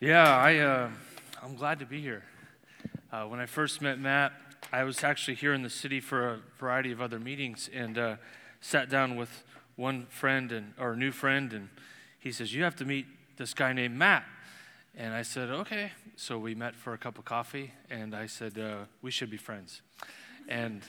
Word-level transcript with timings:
Yeah, 0.00 0.36
I, 0.36 0.58
uh, 0.58 0.90
I'm 1.42 1.56
glad 1.56 1.80
to 1.80 1.84
be 1.84 2.00
here. 2.00 2.22
Uh, 3.10 3.24
when 3.24 3.40
I 3.40 3.46
first 3.46 3.82
met 3.82 3.98
Matt, 3.98 4.30
I 4.72 4.84
was 4.84 5.02
actually 5.02 5.34
here 5.34 5.52
in 5.52 5.64
the 5.64 5.70
city 5.70 5.98
for 5.98 6.34
a 6.34 6.38
variety 6.60 6.92
of 6.92 7.00
other 7.00 7.18
meetings 7.18 7.68
and 7.74 7.98
uh, 7.98 8.16
sat 8.60 8.88
down 8.88 9.16
with 9.16 9.42
one 9.74 10.06
friend 10.06 10.52
and 10.52 10.72
or 10.78 10.94
new 10.94 11.10
friend, 11.10 11.52
and 11.52 11.68
he 12.20 12.30
says, 12.30 12.54
"You 12.54 12.62
have 12.62 12.76
to 12.76 12.84
meet 12.84 13.06
this 13.38 13.54
guy 13.54 13.72
named 13.72 13.96
Matt." 13.96 14.24
And 14.96 15.12
I 15.14 15.22
said, 15.22 15.50
"Okay." 15.50 15.90
So 16.14 16.38
we 16.38 16.54
met 16.54 16.76
for 16.76 16.92
a 16.92 16.98
cup 16.98 17.18
of 17.18 17.24
coffee, 17.24 17.72
and 17.90 18.14
I 18.14 18.26
said, 18.26 18.56
uh, 18.56 18.84
"We 19.02 19.10
should 19.10 19.30
be 19.30 19.36
friends." 19.36 19.82
And 20.48 20.82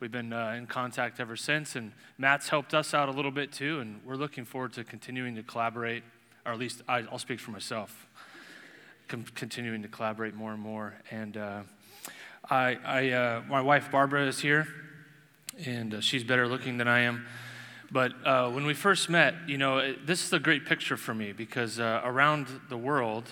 we've 0.00 0.10
been 0.10 0.32
uh, 0.32 0.54
in 0.56 0.68
contact 0.68 1.20
ever 1.20 1.36
since. 1.36 1.76
And 1.76 1.92
Matt's 2.16 2.48
helped 2.48 2.72
us 2.72 2.94
out 2.94 3.10
a 3.10 3.12
little 3.12 3.30
bit 3.30 3.52
too, 3.52 3.80
and 3.80 4.00
we're 4.06 4.16
looking 4.16 4.46
forward 4.46 4.72
to 4.72 4.84
continuing 4.84 5.34
to 5.34 5.42
collaborate, 5.42 6.02
or 6.46 6.52
at 6.52 6.58
least 6.58 6.80
I, 6.88 7.02
will 7.02 7.18
speak 7.18 7.40
for 7.40 7.50
myself 7.50 8.06
com- 9.08 9.24
continuing 9.34 9.82
to 9.82 9.88
collaborate 9.88 10.34
more 10.34 10.52
and 10.52 10.60
more. 10.60 10.94
And 11.10 11.36
uh, 11.36 11.62
I, 12.50 12.78
I 12.84 13.10
uh, 13.10 13.42
my 13.48 13.60
wife 13.60 13.90
Barbara 13.90 14.26
is 14.26 14.40
here, 14.40 14.66
and 15.64 15.94
uh, 15.94 16.00
she's 16.00 16.24
better 16.24 16.46
looking 16.46 16.78
than 16.78 16.88
I 16.88 17.00
am. 17.00 17.26
But 17.90 18.12
uh, 18.26 18.50
when 18.50 18.66
we 18.66 18.74
first 18.74 19.08
met, 19.08 19.34
you 19.46 19.58
know, 19.58 19.78
it, 19.78 20.06
this 20.06 20.24
is 20.24 20.32
a 20.32 20.38
great 20.38 20.66
picture 20.66 20.96
for 20.96 21.14
me 21.14 21.32
because 21.32 21.78
uh, 21.78 22.00
around 22.04 22.48
the 22.68 22.76
world, 22.76 23.30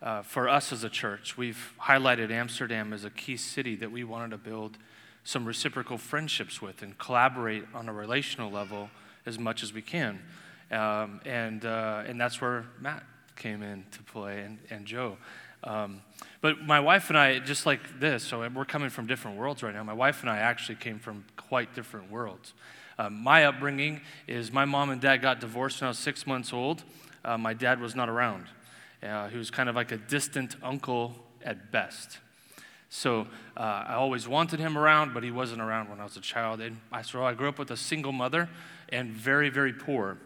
uh, 0.00 0.22
for 0.22 0.48
us 0.48 0.72
as 0.72 0.84
a 0.84 0.88
church, 0.88 1.36
we've 1.36 1.74
highlighted 1.80 2.30
Amsterdam 2.30 2.92
as 2.92 3.04
a 3.04 3.10
key 3.10 3.36
city 3.36 3.76
that 3.76 3.90
we 3.90 4.04
wanted 4.04 4.30
to 4.30 4.38
build 4.38 4.78
some 5.24 5.44
reciprocal 5.44 5.98
friendships 5.98 6.62
with 6.62 6.82
and 6.82 6.96
collaborate 6.96 7.64
on 7.74 7.88
a 7.88 7.92
relational 7.92 8.50
level 8.50 8.88
as 9.26 9.38
much 9.38 9.62
as 9.62 9.72
we 9.72 9.82
can. 9.82 10.20
Um, 10.70 11.20
and, 11.26 11.64
and 11.64 12.20
that's 12.20 12.40
where 12.40 12.64
Matt 12.80 13.02
came 13.38 13.62
in 13.62 13.84
to 13.92 14.02
play 14.02 14.42
and, 14.42 14.58
and 14.68 14.84
Joe. 14.84 15.16
Um, 15.64 16.02
but 16.40 16.60
my 16.62 16.80
wife 16.80 17.08
and 17.08 17.18
I, 17.18 17.38
just 17.38 17.66
like 17.66 17.98
this, 17.98 18.22
so 18.22 18.46
we're 18.54 18.64
coming 18.64 18.90
from 18.90 19.06
different 19.06 19.38
worlds 19.38 19.62
right 19.62 19.74
now. 19.74 19.82
My 19.82 19.92
wife 19.92 20.20
and 20.20 20.30
I 20.30 20.38
actually 20.38 20.76
came 20.76 20.98
from 20.98 21.24
quite 21.36 21.74
different 21.74 22.10
worlds. 22.10 22.52
Um, 22.98 23.22
my 23.22 23.44
upbringing 23.44 24.00
is 24.26 24.52
my 24.52 24.64
mom 24.64 24.90
and 24.90 25.00
dad 25.00 25.18
got 25.18 25.40
divorced 25.40 25.80
when 25.80 25.86
I 25.86 25.90
was 25.90 25.98
six 25.98 26.26
months 26.26 26.52
old. 26.52 26.82
Uh, 27.24 27.38
my 27.38 27.54
dad 27.54 27.80
was 27.80 27.94
not 27.94 28.08
around. 28.08 28.46
Uh, 29.02 29.28
he 29.28 29.38
was 29.38 29.50
kind 29.50 29.68
of 29.68 29.76
like 29.76 29.92
a 29.92 29.96
distant 29.96 30.56
uncle 30.62 31.14
at 31.44 31.70
best. 31.70 32.18
So 32.90 33.26
uh, 33.56 33.84
I 33.86 33.94
always 33.94 34.26
wanted 34.26 34.60
him 34.60 34.76
around, 34.76 35.14
but 35.14 35.22
he 35.22 35.30
wasn't 35.30 35.60
around 35.60 35.90
when 35.90 36.00
I 36.00 36.04
was 36.04 36.16
a 36.16 36.20
child. 36.20 36.60
And 36.60 36.78
I, 36.90 37.02
so 37.02 37.24
I 37.24 37.34
grew 37.34 37.48
up 37.48 37.58
with 37.58 37.70
a 37.70 37.76
single 37.76 38.12
mother 38.12 38.48
and 38.88 39.10
very, 39.10 39.50
very 39.50 39.72
poor 39.72 40.18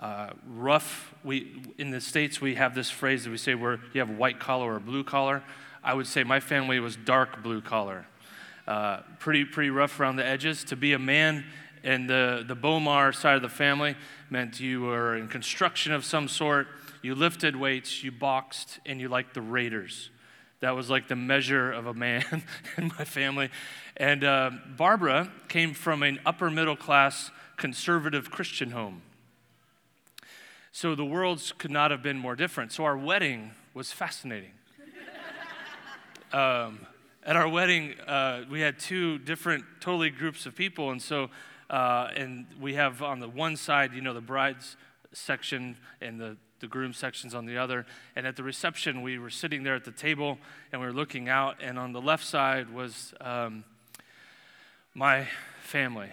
uh, 0.00 0.30
rough. 0.46 1.14
We 1.22 1.62
in 1.78 1.90
the 1.90 2.00
states 2.00 2.40
we 2.40 2.54
have 2.54 2.74
this 2.74 2.90
phrase 2.90 3.24
that 3.24 3.30
we 3.30 3.36
say 3.36 3.54
where 3.54 3.78
you 3.92 4.00
have 4.00 4.10
white 4.10 4.40
collar 4.40 4.74
or 4.74 4.80
blue 4.80 5.04
collar. 5.04 5.42
I 5.84 5.94
would 5.94 6.06
say 6.06 6.24
my 6.24 6.40
family 6.40 6.80
was 6.80 6.96
dark 6.96 7.42
blue 7.42 7.60
collar, 7.60 8.06
uh, 8.66 9.00
pretty 9.18 9.44
pretty 9.44 9.70
rough 9.70 10.00
around 10.00 10.16
the 10.16 10.24
edges. 10.24 10.64
To 10.64 10.76
be 10.76 10.94
a 10.94 10.98
man 10.98 11.44
in 11.84 12.06
the 12.06 12.44
the 12.46 12.56
Bomar 12.56 13.14
side 13.14 13.36
of 13.36 13.42
the 13.42 13.48
family 13.48 13.94
meant 14.30 14.58
you 14.58 14.80
were 14.82 15.16
in 15.16 15.28
construction 15.28 15.92
of 15.92 16.04
some 16.04 16.28
sort. 16.28 16.66
You 17.02 17.14
lifted 17.14 17.56
weights, 17.56 18.02
you 18.02 18.10
boxed, 18.10 18.78
and 18.84 19.00
you 19.00 19.08
liked 19.08 19.34
the 19.34 19.40
Raiders. 19.40 20.10
That 20.60 20.76
was 20.76 20.90
like 20.90 21.08
the 21.08 21.16
measure 21.16 21.72
of 21.72 21.86
a 21.86 21.94
man 21.94 22.24
in 22.76 22.88
my 22.98 23.04
family. 23.04 23.50
And 23.96 24.22
uh, 24.24 24.50
Barbara 24.76 25.30
came 25.48 25.72
from 25.72 26.02
an 26.02 26.20
upper 26.26 26.50
middle 26.50 26.76
class 26.76 27.30
conservative 27.56 28.30
Christian 28.30 28.70
home. 28.72 29.02
So 30.72 30.94
the 30.94 31.04
worlds 31.04 31.52
could 31.58 31.72
not 31.72 31.90
have 31.90 32.02
been 32.02 32.16
more 32.16 32.36
different. 32.36 32.70
So 32.70 32.84
our 32.84 32.96
wedding 32.96 33.50
was 33.74 33.90
fascinating. 33.90 34.52
um, 36.32 36.86
at 37.24 37.34
our 37.34 37.48
wedding, 37.48 37.98
uh, 38.06 38.44
we 38.48 38.60
had 38.60 38.78
two 38.78 39.18
different, 39.18 39.64
totally 39.80 40.10
groups 40.10 40.46
of 40.46 40.54
people. 40.54 40.90
And 40.90 41.02
so, 41.02 41.28
uh, 41.68 42.10
and 42.14 42.46
we 42.60 42.74
have 42.74 43.02
on 43.02 43.18
the 43.18 43.28
one 43.28 43.56
side, 43.56 43.92
you 43.92 44.00
know, 44.00 44.14
the 44.14 44.20
bride's 44.20 44.76
section 45.12 45.76
and 46.00 46.20
the, 46.20 46.36
the 46.60 46.68
groom 46.68 46.92
sections 46.92 47.34
on 47.34 47.46
the 47.46 47.58
other. 47.58 47.84
And 48.14 48.24
at 48.24 48.36
the 48.36 48.44
reception, 48.44 49.02
we 49.02 49.18
were 49.18 49.30
sitting 49.30 49.64
there 49.64 49.74
at 49.74 49.84
the 49.84 49.90
table 49.90 50.38
and 50.70 50.80
we 50.80 50.86
were 50.86 50.92
looking 50.92 51.28
out. 51.28 51.56
And 51.60 51.80
on 51.80 51.92
the 51.92 52.00
left 52.00 52.24
side 52.24 52.72
was 52.72 53.12
um, 53.20 53.64
my 54.94 55.26
family. 55.62 56.10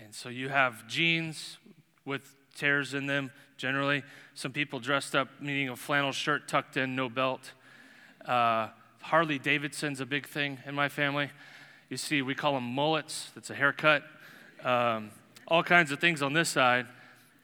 And 0.00 0.14
so 0.14 0.28
you 0.28 0.48
have 0.48 0.86
jeans 0.86 1.58
with 2.04 2.35
tears 2.56 2.94
in 2.94 3.06
them 3.06 3.30
generally. 3.56 4.02
Some 4.34 4.52
people 4.52 4.80
dressed 4.80 5.14
up, 5.14 5.28
meaning 5.40 5.68
a 5.68 5.76
flannel 5.76 6.12
shirt 6.12 6.48
tucked 6.48 6.76
in, 6.76 6.96
no 6.96 7.08
belt. 7.08 7.52
Uh, 8.24 8.68
Harley 9.00 9.38
Davidson's 9.38 10.00
a 10.00 10.06
big 10.06 10.26
thing 10.26 10.58
in 10.66 10.74
my 10.74 10.88
family. 10.88 11.30
You 11.88 11.96
see, 11.96 12.22
we 12.22 12.34
call 12.34 12.54
them 12.54 12.64
mullets. 12.64 13.30
That's 13.34 13.50
a 13.50 13.54
haircut. 13.54 14.02
Um, 14.64 15.10
all 15.46 15.62
kinds 15.62 15.92
of 15.92 16.00
things 16.00 16.22
on 16.22 16.32
this 16.32 16.48
side. 16.48 16.86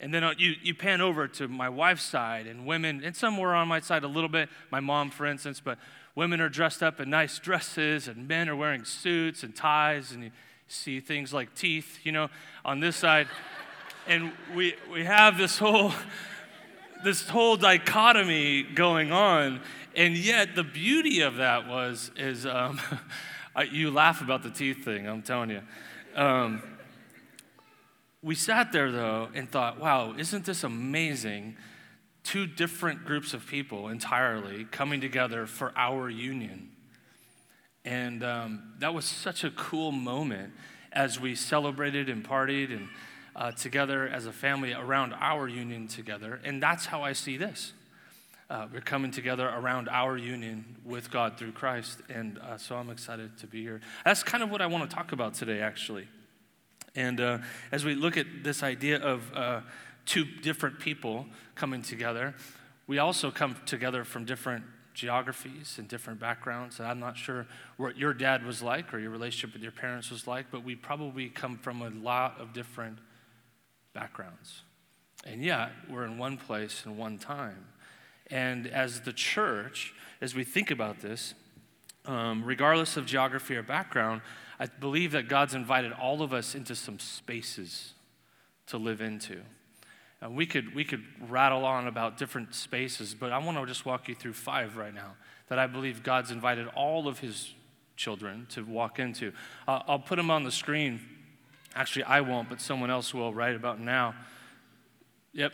And 0.01 0.12
then 0.12 0.25
uh, 0.25 0.34
you, 0.37 0.55
you 0.61 0.75
pan 0.75 1.01
over 1.01 1.28
to 1.28 1.47
my 1.47 1.69
wife's 1.69 2.03
side, 2.03 2.49
and 2.49 2.67
women, 2.67 3.03
and 3.05 3.15
some 3.15 3.39
were 3.39 3.55
on 3.55 3.69
my 3.69 3.78
side 3.78 4.03
a 4.03 4.09
little 4.09 4.28
bit, 4.28 4.49
my 4.72 4.81
mom, 4.81 5.11
for 5.11 5.27
instance, 5.27 5.61
but 5.61 5.78
women 6.17 6.41
are 6.41 6.49
dressed 6.49 6.83
up 6.83 6.99
in 6.99 7.09
nice 7.09 7.39
dresses, 7.39 8.09
and 8.09 8.27
men 8.27 8.49
are 8.49 8.56
wearing 8.56 8.84
suits 8.84 9.45
and 9.45 9.55
ties, 9.55 10.11
and 10.11 10.25
you 10.25 10.31
see 10.67 10.99
things 10.99 11.33
like 11.33 11.55
teeth, 11.55 12.01
you 12.03 12.11
know, 12.11 12.28
on 12.65 12.81
this 12.81 12.97
side 12.97 13.28
and 14.07 14.33
we, 14.55 14.75
we 14.91 15.05
have 15.05 15.39
this 15.39 15.59
whole 15.59 15.93
this 17.05 17.29
whole 17.29 17.57
dichotomy 17.57 18.63
going 18.63 19.11
on. 19.11 19.61
And 19.97 20.17
yet 20.17 20.55
the 20.55 20.63
beauty 20.63 21.21
of 21.21 21.37
that 21.37 21.67
was 21.67 22.11
is 22.17 22.47
um, 22.47 22.81
you 23.71 23.91
laugh 23.91 24.21
about 24.21 24.43
the 24.43 24.51
teeth 24.51 24.85
thing 24.85 25.07
i'm 25.07 25.23
telling 25.23 25.51
you. 25.51 25.63
Um, 26.15 26.63
we 28.23 28.35
sat 28.35 28.73
there 28.73 28.93
though 28.93 29.29
and 29.35 29.51
thought 29.51 29.81
wow 29.81 30.15
isn't 30.17 30.45
this 30.45 30.65
amazing? 30.65 31.57
Two 32.25 32.47
different 32.47 33.05
groups 33.05 33.34
of 33.34 33.47
people 33.47 33.89
entirely 33.89 34.65
coming 34.65 35.01
together 35.01 35.47
for 35.47 35.73
our 35.77 36.09
union. 36.09 36.71
And 37.84 38.23
um, 38.23 38.75
that 38.79 38.95
was 38.95 39.05
such 39.05 39.43
a 39.43 39.51
cool 39.51 39.91
moment 39.91 40.53
as 40.93 41.19
we 41.19 41.34
celebrated 41.34 42.09
and 42.09 42.23
partied 42.23 42.71
and 42.71 42.89
uh, 43.34 43.53
together 43.53 44.09
as 44.09 44.26
a 44.26 44.32
family 44.32 44.72
around 44.72 45.15
our 45.15 45.48
union 45.48 45.88
together. 45.88 46.41
And 46.44 46.62
that's 46.62 46.87
how 46.87 47.03
I 47.03 47.12
see 47.12 47.37
this. 47.37 47.72
Uh, 48.50 48.66
we're 48.70 48.81
coming 48.81 49.10
together 49.10 49.48
around 49.48 49.88
our 49.88 50.16
union 50.16 50.76
with 50.84 51.10
God 51.10 51.38
through 51.38 51.53
Christ. 51.53 52.00
And 52.10 52.38
uh, 52.38 52.59
so 52.59 52.76
I'm 52.76 52.91
excited 52.91 53.38
to 53.38 53.47
be 53.47 53.62
here. 53.62 53.81
That's 54.04 54.22
kind 54.22 54.42
of 54.42 54.50
what 54.50 54.60
I 54.60 54.66
want 54.66 54.88
to 54.88 54.94
talk 54.94 55.12
about 55.12 55.34
today, 55.34 55.60
actually. 55.60 56.06
And 56.94 57.21
uh, 57.21 57.38
as 57.71 57.84
we 57.84 57.94
look 57.94 58.19
at 58.19 58.26
this 58.42 58.62
idea 58.62 58.98
of 58.98 59.32
uh, 59.34 59.60
two 60.04 60.25
different 60.25 60.81
people 60.81 61.26
coming 61.54 61.81
together, 61.81 62.34
we 62.87 62.98
also 62.98 63.31
come 63.31 63.56
together 63.65 64.04
from 64.04 64.26
different 64.26 64.65
geographies 64.92 65.76
and 65.78 65.88
different 65.88 66.21
backgrounds. 66.21 66.78
And 66.78 66.87
I'm 66.87 67.00
not 67.00 67.16
sure 67.16 67.47
what 67.78 67.97
your 67.97 68.12
dad 68.12 68.44
was 68.44 68.62
like 68.62 68.92
or 68.92 68.98
your 68.98 69.10
relationship 69.10 69.54
with 69.54 69.62
your 69.62 69.72
parents 69.72 70.10
was 70.10 70.26
like, 70.26 70.47
but 70.50 70.62
we 70.62 70.75
probably 70.75 71.31
come 71.31 71.56
from 71.56 71.81
a 71.81 71.88
lot 71.88 72.38
of 72.38 72.53
different 72.53 72.98
backgrounds. 73.94 74.62
And 75.25 75.42
yet, 75.42 75.70
we're 75.88 76.04
in 76.04 76.19
one 76.19 76.36
place 76.36 76.82
and 76.84 76.98
one 76.98 77.19
time. 77.19 77.66
And 78.30 78.66
as 78.66 79.03
the 79.03 79.12
church, 79.12 79.94
as 80.20 80.34
we 80.34 80.44
think 80.44 80.70
about 80.70 81.00
this, 81.00 81.34
um, 82.06 82.42
regardless 82.44 82.97
of 82.97 83.06
geography 83.06 83.56
or 83.56 83.62
background, 83.62 84.22
I 84.58 84.66
believe 84.66 85.12
that 85.12 85.28
God's 85.28 85.54
invited 85.54 85.92
all 85.92 86.22
of 86.22 86.32
us 86.32 86.54
into 86.54 86.75
some 86.75 86.98
spaces 86.98 87.92
to 88.66 88.78
live 88.78 89.00
into. 89.00 89.41
And 90.20 90.36
we 90.36 90.47
could, 90.47 90.74
we 90.74 90.84
could 90.84 91.04
rattle 91.28 91.64
on 91.64 91.88
about 91.88 92.16
different 92.16 92.54
spaces, 92.54 93.14
but 93.14 93.32
I 93.32 93.38
want 93.38 93.59
to 93.59 93.66
just 93.66 93.84
walk 93.84 94.09
you 94.09 94.14
through 94.14 94.34
five 94.34 94.76
right 94.76 94.94
now 94.94 95.14
that 95.48 95.59
I 95.59 95.66
believe 95.66 96.03
God's 96.03 96.30
invited 96.30 96.68
all 96.68 97.09
of 97.09 97.18
his 97.18 97.53
children 97.97 98.47
to 98.50 98.65
walk 98.65 98.98
into. 98.98 99.33
Uh, 99.66 99.80
I'll 99.86 99.98
put 99.98 100.16
them 100.16 100.30
on 100.30 100.45
the 100.45 100.53
screen 100.53 101.00
Actually, 101.74 102.04
I 102.04 102.21
won't, 102.21 102.48
but 102.48 102.60
someone 102.60 102.91
else 102.91 103.15
will 103.15 103.33
right 103.33 103.54
about 103.54 103.80
now. 103.80 104.15
Yep. 105.33 105.53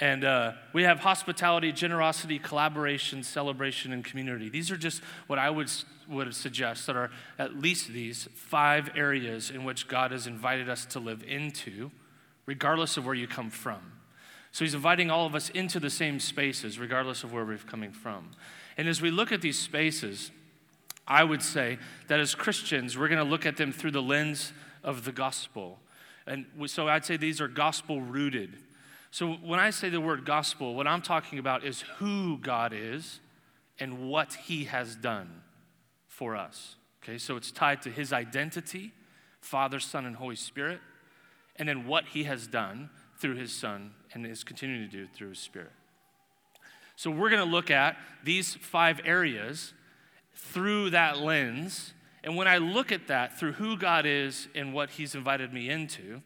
And 0.00 0.24
uh, 0.24 0.52
we 0.72 0.82
have 0.82 1.00
hospitality, 1.00 1.72
generosity, 1.72 2.38
collaboration, 2.38 3.22
celebration, 3.22 3.92
and 3.92 4.04
community. 4.04 4.48
These 4.48 4.70
are 4.70 4.76
just 4.76 5.02
what 5.28 5.38
I 5.38 5.50
would, 5.50 5.70
would 6.08 6.34
suggest 6.34 6.86
that 6.86 6.96
are 6.96 7.10
at 7.38 7.56
least 7.56 7.88
these 7.88 8.28
five 8.34 8.90
areas 8.96 9.50
in 9.50 9.64
which 9.64 9.86
God 9.86 10.10
has 10.10 10.26
invited 10.26 10.68
us 10.68 10.84
to 10.86 10.98
live 10.98 11.22
into, 11.22 11.92
regardless 12.44 12.96
of 12.96 13.06
where 13.06 13.14
you 13.14 13.28
come 13.28 13.50
from. 13.50 13.92
So 14.50 14.64
he's 14.64 14.74
inviting 14.74 15.10
all 15.10 15.26
of 15.26 15.34
us 15.34 15.48
into 15.50 15.80
the 15.80 15.90
same 15.90 16.20
spaces, 16.20 16.78
regardless 16.78 17.24
of 17.24 17.32
where 17.32 17.44
we're 17.44 17.58
coming 17.58 17.92
from. 17.92 18.32
And 18.76 18.88
as 18.88 19.00
we 19.00 19.10
look 19.10 19.32
at 19.32 19.40
these 19.40 19.58
spaces, 19.58 20.32
I 21.06 21.22
would 21.22 21.42
say 21.42 21.78
that 22.08 22.18
as 22.18 22.34
Christians, 22.34 22.98
we're 22.98 23.08
going 23.08 23.24
to 23.24 23.28
look 23.28 23.46
at 23.46 23.56
them 23.56 23.72
through 23.72 23.92
the 23.92 24.02
lens 24.02 24.52
of 24.84 25.04
the 25.04 25.12
gospel. 25.12 25.80
And 26.26 26.46
so 26.66 26.88
I'd 26.88 27.04
say 27.04 27.16
these 27.16 27.40
are 27.40 27.48
gospel 27.48 28.00
rooted. 28.00 28.56
So 29.10 29.32
when 29.32 29.58
I 29.58 29.70
say 29.70 29.88
the 29.88 30.00
word 30.00 30.24
gospel, 30.24 30.74
what 30.74 30.86
I'm 30.86 31.02
talking 31.02 31.38
about 31.38 31.64
is 31.64 31.80
who 31.98 32.38
God 32.38 32.72
is 32.72 33.20
and 33.78 34.08
what 34.08 34.34
he 34.34 34.64
has 34.64 34.94
done 34.94 35.42
for 36.06 36.36
us. 36.36 36.76
Okay, 37.02 37.18
so 37.18 37.36
it's 37.36 37.50
tied 37.50 37.82
to 37.82 37.90
his 37.90 38.12
identity, 38.12 38.92
Father, 39.40 39.80
Son, 39.80 40.06
and 40.06 40.16
Holy 40.16 40.36
Spirit, 40.36 40.80
and 41.56 41.68
then 41.68 41.86
what 41.86 42.04
he 42.08 42.24
has 42.24 42.46
done 42.46 42.90
through 43.18 43.36
his 43.36 43.52
Son 43.52 43.92
and 44.12 44.26
is 44.26 44.44
continuing 44.44 44.88
to 44.88 44.96
do 44.96 45.06
through 45.06 45.30
his 45.30 45.38
Spirit. 45.38 45.72
So 46.96 47.10
we're 47.10 47.30
going 47.30 47.44
to 47.44 47.50
look 47.50 47.70
at 47.70 47.96
these 48.22 48.54
five 48.54 49.00
areas 49.04 49.72
through 50.34 50.90
that 50.90 51.18
lens. 51.18 51.93
And 52.24 52.36
when 52.36 52.48
I 52.48 52.56
look 52.56 52.90
at 52.90 53.06
that 53.08 53.38
through 53.38 53.52
who 53.52 53.76
God 53.76 54.06
is 54.06 54.48
and 54.54 54.72
what 54.72 54.90
he's 54.90 55.14
invited 55.14 55.52
me 55.52 55.68
into, 55.68 56.22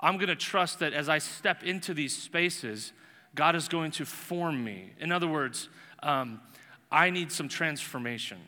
I'm 0.00 0.16
going 0.16 0.28
to 0.28 0.36
trust 0.36 0.78
that 0.78 0.94
as 0.94 1.08
I 1.08 1.18
step 1.18 1.62
into 1.62 1.92
these 1.92 2.16
spaces, 2.16 2.92
God 3.34 3.54
is 3.54 3.68
going 3.68 3.90
to 3.92 4.06
form 4.06 4.64
me. 4.64 4.94
In 4.98 5.12
other 5.12 5.28
words, 5.28 5.68
um, 6.02 6.40
I 6.90 7.10
need 7.10 7.30
some 7.30 7.48
transformation. 7.48 8.38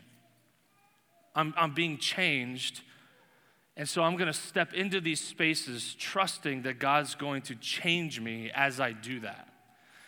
I'm, 1.34 1.52
I'm 1.56 1.74
being 1.74 1.98
changed. 1.98 2.80
And 3.76 3.86
so 3.86 4.02
I'm 4.02 4.16
going 4.16 4.26
to 4.26 4.32
step 4.32 4.72
into 4.72 5.02
these 5.02 5.20
spaces 5.20 5.94
trusting 5.98 6.62
that 6.62 6.78
God's 6.78 7.14
going 7.14 7.42
to 7.42 7.54
change 7.56 8.20
me 8.20 8.50
as 8.54 8.80
I 8.80 8.92
do 8.92 9.20
that. 9.20 9.48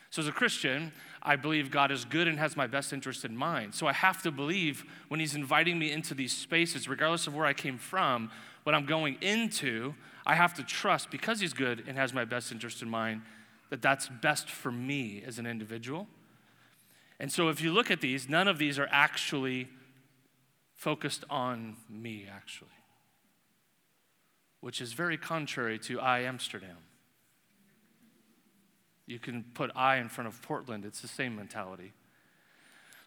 So, 0.09 0.23
as 0.23 0.29
a 0.29 0.33
Christian, 0.33 0.93
I 1.27 1.35
believe 1.35 1.73
God 1.73 1.91
is 1.91 2.05
good 2.05 2.29
and 2.29 2.39
has 2.39 2.57
my 2.57 2.69
best 2.69 2.93
interest 2.93 3.25
in 3.25 3.37
mind. 3.37 3.75
So, 3.75 3.89
I 3.89 3.93
have 3.93 4.23
to 4.23 4.31
believe 4.31 4.85
when 5.09 5.19
He's 5.19 5.35
inviting 5.35 5.77
me 5.77 5.91
into 5.91 6.15
these 6.15 6.33
spaces, 6.33 6.89
regardless 6.89 7.27
of 7.27 7.35
where 7.35 7.45
I 7.45 7.53
came 7.53 7.79
from, 7.79 8.31
what 8.63 8.77
I'm 8.77 8.87
going 8.87 9.17
into, 9.21 9.95
I 10.25 10.37
have 10.37 10.55
to 10.55 10.63
trust 10.63 11.11
because 11.11 11.41
He's 11.41 11.53
good 11.53 11.83
and 11.89 11.99
has 11.99 12.15
my 12.15 12.25
best 12.25 12.53
interest 12.53 12.81
in 12.81 12.89
mind 12.89 13.23
that 13.71 13.83
that's 13.83 14.09
best 14.09 14.49
for 14.49 14.71
me 14.71 15.25
as 15.27 15.41
an 15.41 15.47
individual. 15.47 16.07
And 17.19 17.33
so, 17.33 17.49
if 17.49 17.61
you 17.61 17.73
look 17.73 17.91
at 17.91 18.01
these, 18.01 18.29
none 18.29 18.47
of 18.47 18.59
these 18.59 18.79
are 18.79 18.89
actually 18.93 19.69
focused 20.75 21.25
on 21.29 21.77
me, 21.91 22.29
actually, 22.33 22.69
which 24.61 24.81
is 24.81 24.93
very 24.93 25.17
contrary 25.17 25.79
to 25.81 26.01
I 26.01 26.21
Amsterdam. 26.21 26.77
You 29.07 29.19
can 29.19 29.45
put 29.55 29.71
I 29.75 29.97
in 29.97 30.09
front 30.09 30.29
of 30.29 30.43
Portland, 30.43 30.85
it's 30.85 31.01
the 31.01 31.09
same 31.09 31.37
mentality. 31.37 31.93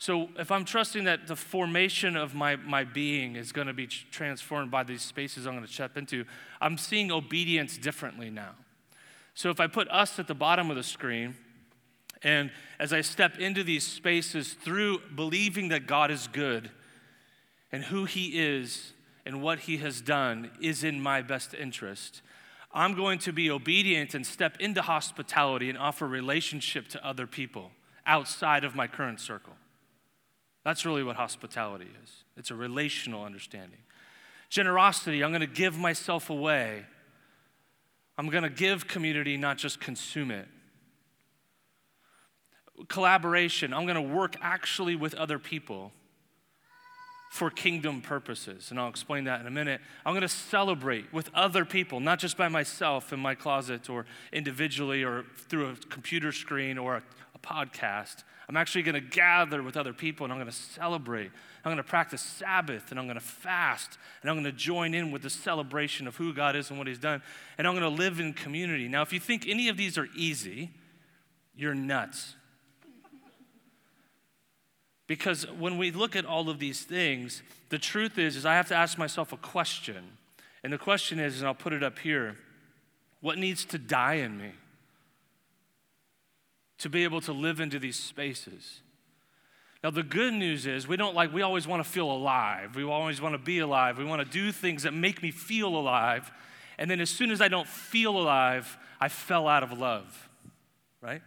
So, 0.01 0.30
if 0.38 0.50
I'm 0.50 0.63
trusting 0.63 1.04
that 1.04 1.28
the 1.28 1.36
formation 1.36 2.16
of 2.16 2.34
my, 2.34 2.56
my 2.56 2.86
being 2.86 3.36
is 3.36 3.51
going 3.51 3.68
to 3.68 3.74
be 3.74 3.86
transformed 3.86 4.72
by 4.72 4.84
these 4.84 5.01
spaces 5.01 5.46
I'm 5.46 5.56
going 5.56 5.68
to 5.68 5.72
step 5.72 5.98
into, 5.98 6.24
I'm 6.62 6.78
seeing 6.78 7.12
obedience 7.12 7.78
differently 7.78 8.30
now. 8.30 8.51
So, 9.34 9.50
if 9.50 9.60
I 9.60 9.68
put 9.68 9.90
us 9.90 10.18
at 10.18 10.28
the 10.28 10.34
bottom 10.34 10.69
of 10.69 10.78
the 10.78 10.84
screen, 10.84 11.36
and 12.24 12.50
as 12.80 12.94
I 12.94 13.01
step 13.01 13.40
into 13.40 13.62
these 13.62 13.86
spaces 13.86 14.54
through 14.54 15.01
believing 15.16 15.68
that 15.69 15.86
God 15.86 16.12
is 16.12 16.28
good 16.28 16.69
and 17.72 17.84
who 17.84 18.06
He 18.06 18.40
is 18.40 18.94
and 19.25 19.42
what 19.42 19.60
He 19.60 19.78
has 19.78 20.00
done 20.00 20.51
is 20.62 20.84
in 20.84 21.01
my 21.01 21.22
best 21.22 21.54
interest, 21.54 22.22
I'm 22.71 22.94
going 22.94 23.19
to 23.19 23.33
be 23.33 23.50
obedient 23.50 24.13
and 24.13 24.25
step 24.25 24.57
into 24.60 24.81
hospitality 24.81 25.69
and 25.69 25.77
offer 25.77 26.07
relationship 26.07 26.88
to 26.89 27.06
other 27.06 27.25
people 27.25 27.71
outside 28.06 28.63
of 28.63 28.75
my 28.75 28.88
current 28.88 29.19
circle. 29.19 29.54
That's 30.63 30.86
really 30.86 31.04
what 31.04 31.16
hospitality 31.16 31.88
is 32.04 32.24
it's 32.38 32.51
a 32.51 32.56
relational 32.56 33.24
understanding. 33.24 33.80
Generosity, 34.50 35.24
I'm 35.24 35.31
going 35.31 35.42
to 35.42 35.48
give 35.48 35.77
myself 35.77 36.30
away. 36.30 36.86
I'm 38.18 38.30
going 38.30 38.44
to 38.44 38.50
give 38.50 38.88
community, 38.88 39.38
not 39.38 39.57
just 39.57 39.80
consume 39.80 40.31
it. 40.31 40.48
Collaboration, 42.88 43.74
I'm 43.74 43.86
going 43.86 43.95
to 43.95 44.13
work 44.15 44.36
actually 44.42 44.95
with 44.95 45.13
other 45.15 45.38
people 45.38 45.92
for 47.29 47.51
kingdom 47.51 48.01
purposes. 48.01 48.71
And 48.71 48.79
I'll 48.79 48.89
explain 48.89 49.25
that 49.25 49.39
in 49.39 49.45
a 49.45 49.51
minute. 49.51 49.81
I'm 50.03 50.13
going 50.13 50.21
to 50.21 50.27
celebrate 50.27 51.13
with 51.13 51.29
other 51.35 51.63
people, 51.63 51.99
not 51.99 52.17
just 52.17 52.35
by 52.35 52.47
myself 52.47 53.13
in 53.13 53.19
my 53.19 53.35
closet 53.35 53.87
or 53.87 54.07
individually 54.33 55.03
or 55.03 55.25
through 55.47 55.69
a 55.69 55.75
computer 55.75 56.31
screen 56.31 56.79
or 56.79 56.95
a, 56.97 57.03
a 57.35 57.39
podcast. 57.39 58.23
I'm 58.49 58.57
actually 58.57 58.81
going 58.81 58.95
to 58.95 59.01
gather 59.01 59.61
with 59.61 59.77
other 59.77 59.93
people 59.93 60.23
and 60.23 60.33
I'm 60.33 60.39
going 60.39 60.49
to 60.49 60.57
celebrate. 60.57 61.29
I'm 61.63 61.69
going 61.69 61.77
to 61.77 61.83
practice 61.83 62.21
Sabbath 62.21 62.89
and 62.89 62.99
I'm 62.99 63.05
going 63.05 63.19
to 63.19 63.23
fast 63.23 63.99
and 64.23 64.29
I'm 64.31 64.35
going 64.35 64.51
to 64.51 64.51
join 64.51 64.95
in 64.95 65.11
with 65.11 65.21
the 65.21 65.29
celebration 65.29 66.07
of 66.07 66.15
who 66.15 66.33
God 66.33 66.55
is 66.55 66.71
and 66.71 66.79
what 66.79 66.87
He's 66.87 66.97
done. 66.97 67.21
And 67.59 67.67
I'm 67.67 67.75
going 67.75 67.83
to 67.83 67.95
live 67.95 68.19
in 68.19 68.33
community. 68.33 68.87
Now, 68.87 69.03
if 69.03 69.13
you 69.13 69.19
think 69.19 69.47
any 69.47 69.69
of 69.69 69.77
these 69.77 69.99
are 69.99 70.07
easy, 70.15 70.71
you're 71.55 71.75
nuts. 71.75 72.33
Because 75.09 75.50
when 75.50 75.79
we 75.79 75.89
look 75.89 76.15
at 76.15 76.23
all 76.23 76.51
of 76.51 76.59
these 76.59 76.83
things, 76.83 77.41
the 77.69 77.79
truth 77.79 78.19
is, 78.19 78.35
is 78.35 78.45
I 78.45 78.53
have 78.53 78.67
to 78.67 78.75
ask 78.75 78.95
myself 78.95 79.33
a 79.33 79.38
question. 79.38 80.11
And 80.63 80.71
the 80.71 80.77
question 80.77 81.17
is, 81.19 81.39
and 81.39 81.47
I'll 81.47 81.56
put 81.56 81.73
it 81.73 81.81
up 81.81 81.97
here, 81.97 82.38
what 83.19 83.39
needs 83.39 83.65
to 83.65 83.79
die 83.79 84.13
in 84.15 84.38
me 84.38 84.51
to 86.77 86.89
be 86.89 87.03
able 87.03 87.21
to 87.21 87.33
live 87.33 87.59
into 87.59 87.79
these 87.79 87.97
spaces? 87.97 88.81
Now, 89.83 89.89
the 89.89 90.03
good 90.03 90.35
news 90.35 90.67
is 90.67 90.88
we 90.88 90.95
don't 90.95 91.15
like, 91.15 91.33
we 91.33 91.41
always 91.41 91.67
want 91.67 91.83
to 91.83 91.89
feel 91.89 92.12
alive. 92.12 92.75
We 92.75 92.83
always 92.83 93.19
want 93.19 93.33
to 93.33 93.39
be 93.39 93.57
alive. 93.59 93.97
We 93.97 94.05
want 94.05 94.21
to 94.21 94.31
do 94.31 94.51
things 94.51 94.83
that 94.83 94.94
make 94.94 95.23
me 95.23 95.31
feel 95.31 95.69
alive. 95.69 96.31
And 96.77 96.89
then 96.89 97.01
as 97.01 97.09
soon 97.09 97.31
as 97.31 97.41
I 97.41 97.47
don't 97.47 97.67
feel 97.67 98.15
alive, 98.15 98.77
I 99.01 99.09
fell 99.09 99.47
out 99.47 99.63
of 99.63 99.75
love, 99.75 100.29
right? 101.01 101.23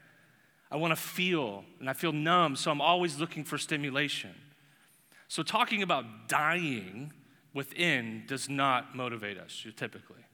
I 0.73 0.77
want 0.77 0.91
to 0.91 1.01
feel, 1.01 1.65
and 1.79 1.89
I 1.89 1.93
feel 1.93 2.13
numb, 2.13 2.57
so 2.57 2.71
I'm 2.71 2.81
always 2.81 3.19
looking 3.19 3.45
for 3.45 3.59
stimulation. 3.59 4.35
So, 5.29 5.43
talking 5.43 5.83
about 5.83 6.29
dying 6.29 7.13
within 7.55 8.25
does 8.27 8.49
not 8.49 8.97
motivate 8.97 9.39
us 9.39 9.67
typically. 9.77 10.25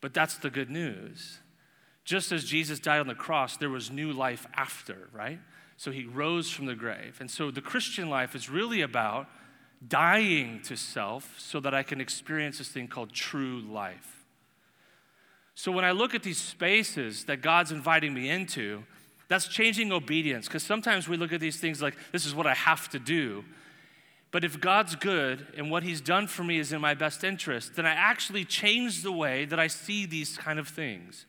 But 0.00 0.14
that's 0.14 0.36
the 0.38 0.50
good 0.50 0.70
news. 0.70 1.38
Just 2.04 2.32
as 2.32 2.44
Jesus 2.44 2.80
died 2.80 3.00
on 3.00 3.06
the 3.06 3.14
cross, 3.14 3.56
there 3.56 3.70
was 3.70 3.90
new 3.90 4.12
life 4.12 4.46
after, 4.54 5.08
right? 5.12 5.38
So 5.76 5.90
he 5.90 6.04
rose 6.04 6.50
from 6.50 6.66
the 6.66 6.74
grave. 6.74 7.18
And 7.20 7.30
so 7.30 7.50
the 7.50 7.60
Christian 7.60 8.10
life 8.10 8.34
is 8.34 8.50
really 8.50 8.80
about 8.80 9.28
dying 9.86 10.60
to 10.62 10.76
self 10.76 11.38
so 11.38 11.60
that 11.60 11.74
I 11.74 11.82
can 11.82 12.00
experience 12.00 12.58
this 12.58 12.68
thing 12.68 12.88
called 12.88 13.12
true 13.12 13.60
life. 13.60 14.24
So 15.54 15.70
when 15.70 15.84
I 15.84 15.92
look 15.92 16.14
at 16.14 16.22
these 16.22 16.40
spaces 16.40 17.24
that 17.24 17.42
God's 17.42 17.72
inviting 17.72 18.14
me 18.14 18.30
into, 18.30 18.84
that's 19.30 19.46
changing 19.46 19.92
obedience 19.92 20.48
because 20.48 20.64
sometimes 20.64 21.08
we 21.08 21.16
look 21.16 21.32
at 21.32 21.38
these 21.38 21.60
things 21.60 21.80
like, 21.80 21.94
this 22.10 22.26
is 22.26 22.34
what 22.34 22.48
I 22.48 22.54
have 22.54 22.88
to 22.90 22.98
do. 22.98 23.44
But 24.32 24.42
if 24.42 24.60
God's 24.60 24.96
good 24.96 25.46
and 25.56 25.70
what 25.70 25.84
He's 25.84 26.00
done 26.00 26.26
for 26.26 26.42
me 26.42 26.58
is 26.58 26.72
in 26.72 26.80
my 26.80 26.94
best 26.94 27.22
interest, 27.22 27.76
then 27.76 27.86
I 27.86 27.92
actually 27.92 28.44
change 28.44 29.04
the 29.04 29.12
way 29.12 29.44
that 29.44 29.60
I 29.60 29.68
see 29.68 30.04
these 30.04 30.36
kind 30.36 30.58
of 30.58 30.66
things. 30.66 31.26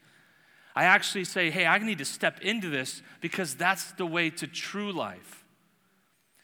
I 0.76 0.86
actually 0.86 1.26
say, 1.26 1.52
hey, 1.52 1.68
I 1.68 1.78
need 1.78 2.00
to 2.00 2.06
step 2.06 2.42
into 2.42 2.72
this 2.72 3.04
because 3.22 3.54
that's 3.54 3.92
the 3.92 4.06
way 4.08 4.32
to 4.32 4.48
true 4.48 4.92
life. 4.92 5.46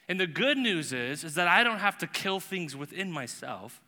And 0.08 0.20
the 0.20 0.28
good 0.28 0.60
news 0.60 0.94
is, 0.94 1.24
is 1.24 1.34
that 1.36 1.48
I 1.48 1.64
don't 1.64 1.80
have 1.80 1.98
to 1.98 2.08
kill 2.08 2.40
things 2.40 2.76
within 2.76 3.12
myself. 3.12 3.82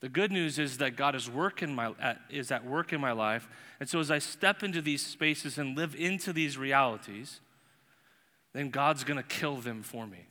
The 0.00 0.08
good 0.08 0.32
news 0.32 0.58
is 0.58 0.78
that 0.78 0.96
God 0.96 1.14
is, 1.14 1.30
work 1.30 1.62
in 1.62 1.74
my, 1.74 1.92
is 2.30 2.50
at 2.50 2.64
work 2.64 2.92
in 2.92 3.00
my 3.00 3.12
life. 3.12 3.48
And 3.78 3.88
so 3.88 4.00
as 4.00 4.10
I 4.10 4.18
step 4.18 4.62
into 4.62 4.80
these 4.80 5.04
spaces 5.04 5.58
and 5.58 5.76
live 5.76 5.94
into 5.94 6.32
these 6.32 6.56
realities, 6.56 7.40
then 8.54 8.70
God's 8.70 9.04
going 9.04 9.18
to 9.18 9.22
kill 9.22 9.56
them 9.56 9.82
for 9.82 10.06
me. 10.06 10.26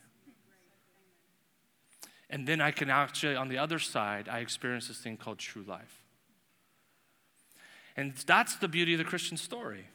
And 2.32 2.48
then 2.48 2.62
I 2.62 2.72
can 2.72 2.90
actually, 2.90 3.36
on 3.36 3.48
the 3.48 3.58
other 3.58 3.80
side, 3.80 4.28
I 4.28 4.40
experience 4.40 4.88
this 4.88 4.98
thing 4.98 5.18
called 5.18 5.38
true 5.38 5.64
life. 5.64 6.04
And 7.96 8.14
that's 8.26 8.56
the 8.56 8.68
beauty 8.68 8.94
of 8.94 9.00
the 9.00 9.04
Christian 9.04 9.38
story. 9.38 9.86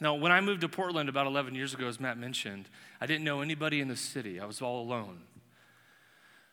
Now, 0.00 0.14
when 0.14 0.32
I 0.32 0.40
moved 0.40 0.62
to 0.62 0.68
Portland 0.68 1.08
about 1.08 1.26
11 1.26 1.54
years 1.54 1.72
ago, 1.72 1.86
as 1.86 2.00
Matt 2.00 2.18
mentioned, 2.18 2.68
I 3.00 3.06
didn't 3.06 3.24
know 3.24 3.40
anybody 3.40 3.80
in 3.80 3.88
the 3.88 3.96
city. 3.96 4.40
I 4.40 4.46
was 4.46 4.60
all 4.60 4.82
alone. 4.82 5.22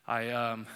I 0.06 0.30
um, 0.30 0.68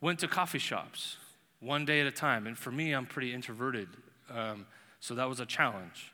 went 0.00 0.20
to 0.20 0.28
coffee 0.28 0.58
shops 0.58 1.16
one 1.60 1.84
day 1.84 2.00
at 2.00 2.06
a 2.06 2.12
time. 2.12 2.46
And 2.46 2.56
for 2.56 2.70
me, 2.70 2.92
I'm 2.92 3.06
pretty 3.06 3.32
introverted. 3.32 3.88
Um, 4.30 4.66
so 5.00 5.14
that 5.14 5.28
was 5.28 5.40
a 5.40 5.46
challenge. 5.46 6.12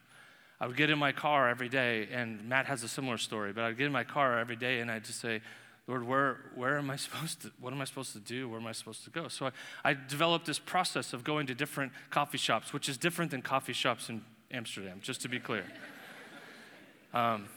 I 0.60 0.66
would 0.66 0.76
get 0.76 0.90
in 0.90 0.98
my 0.98 1.12
car 1.12 1.48
every 1.48 1.68
day, 1.68 2.08
and 2.12 2.46
Matt 2.48 2.66
has 2.66 2.82
a 2.82 2.88
similar 2.88 3.16
story, 3.16 3.52
but 3.52 3.64
I'd 3.64 3.78
get 3.78 3.86
in 3.86 3.92
my 3.92 4.04
car 4.04 4.38
every 4.38 4.56
day 4.56 4.80
and 4.80 4.90
I'd 4.90 5.04
just 5.04 5.20
say, 5.20 5.40
Lord, 5.86 6.06
where, 6.06 6.38
where 6.54 6.76
am 6.76 6.90
I 6.90 6.96
supposed 7.06 7.42
to, 7.42 7.52
what 7.60 7.72
am 7.72 7.80
I 7.80 7.84
supposed 7.84 8.12
to 8.12 8.20
do? 8.20 8.48
Where 8.48 8.60
am 8.60 8.66
I 8.66 8.72
supposed 8.72 9.04
to 9.04 9.10
go? 9.10 9.28
So 9.28 9.46
I, 9.46 9.50
I 9.84 9.94
developed 9.94 10.46
this 10.46 10.58
process 10.58 11.12
of 11.12 11.24
going 11.24 11.46
to 11.46 11.54
different 11.54 11.92
coffee 12.10 12.38
shops, 12.38 12.72
which 12.72 12.88
is 12.88 12.98
different 12.98 13.30
than 13.30 13.42
coffee 13.42 13.72
shops 13.72 14.08
in 14.08 14.22
Amsterdam, 14.50 14.98
just 15.02 15.22
to 15.22 15.28
be 15.28 15.38
clear. 15.38 15.64
Um, 17.12 17.48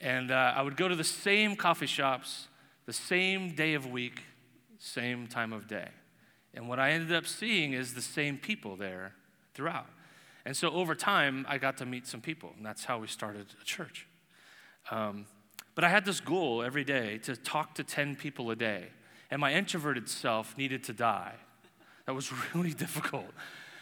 and 0.00 0.30
uh, 0.30 0.54
I 0.56 0.62
would 0.62 0.78
go 0.78 0.88
to 0.88 0.96
the 0.96 1.04
same 1.04 1.54
coffee 1.54 1.86
shops, 1.86 2.48
the 2.86 2.94
same 2.94 3.54
day 3.54 3.74
of 3.74 3.86
week, 3.86 4.22
same 4.82 5.28
time 5.28 5.52
of 5.52 5.68
day. 5.68 5.88
And 6.54 6.68
what 6.68 6.78
I 6.78 6.90
ended 6.90 7.12
up 7.12 7.26
seeing 7.26 7.72
is 7.72 7.94
the 7.94 8.02
same 8.02 8.36
people 8.36 8.76
there 8.76 9.12
throughout. 9.54 9.86
And 10.44 10.56
so 10.56 10.70
over 10.70 10.94
time, 10.94 11.46
I 11.48 11.58
got 11.58 11.76
to 11.78 11.86
meet 11.86 12.06
some 12.06 12.20
people, 12.20 12.52
and 12.56 12.66
that's 12.66 12.84
how 12.84 12.98
we 12.98 13.06
started 13.06 13.46
a 13.60 13.64
church. 13.64 14.08
Um, 14.90 15.26
But 15.74 15.84
I 15.84 15.88
had 15.88 16.04
this 16.04 16.20
goal 16.20 16.62
every 16.62 16.84
day 16.84 17.18
to 17.18 17.36
talk 17.36 17.74
to 17.76 17.84
10 17.84 18.16
people 18.16 18.50
a 18.50 18.56
day, 18.56 18.88
and 19.30 19.40
my 19.40 19.54
introverted 19.54 20.08
self 20.08 20.58
needed 20.58 20.84
to 20.84 20.92
die. 20.92 21.34
That 22.06 22.14
was 22.14 22.30
really 22.54 22.74
difficult. 22.74 23.30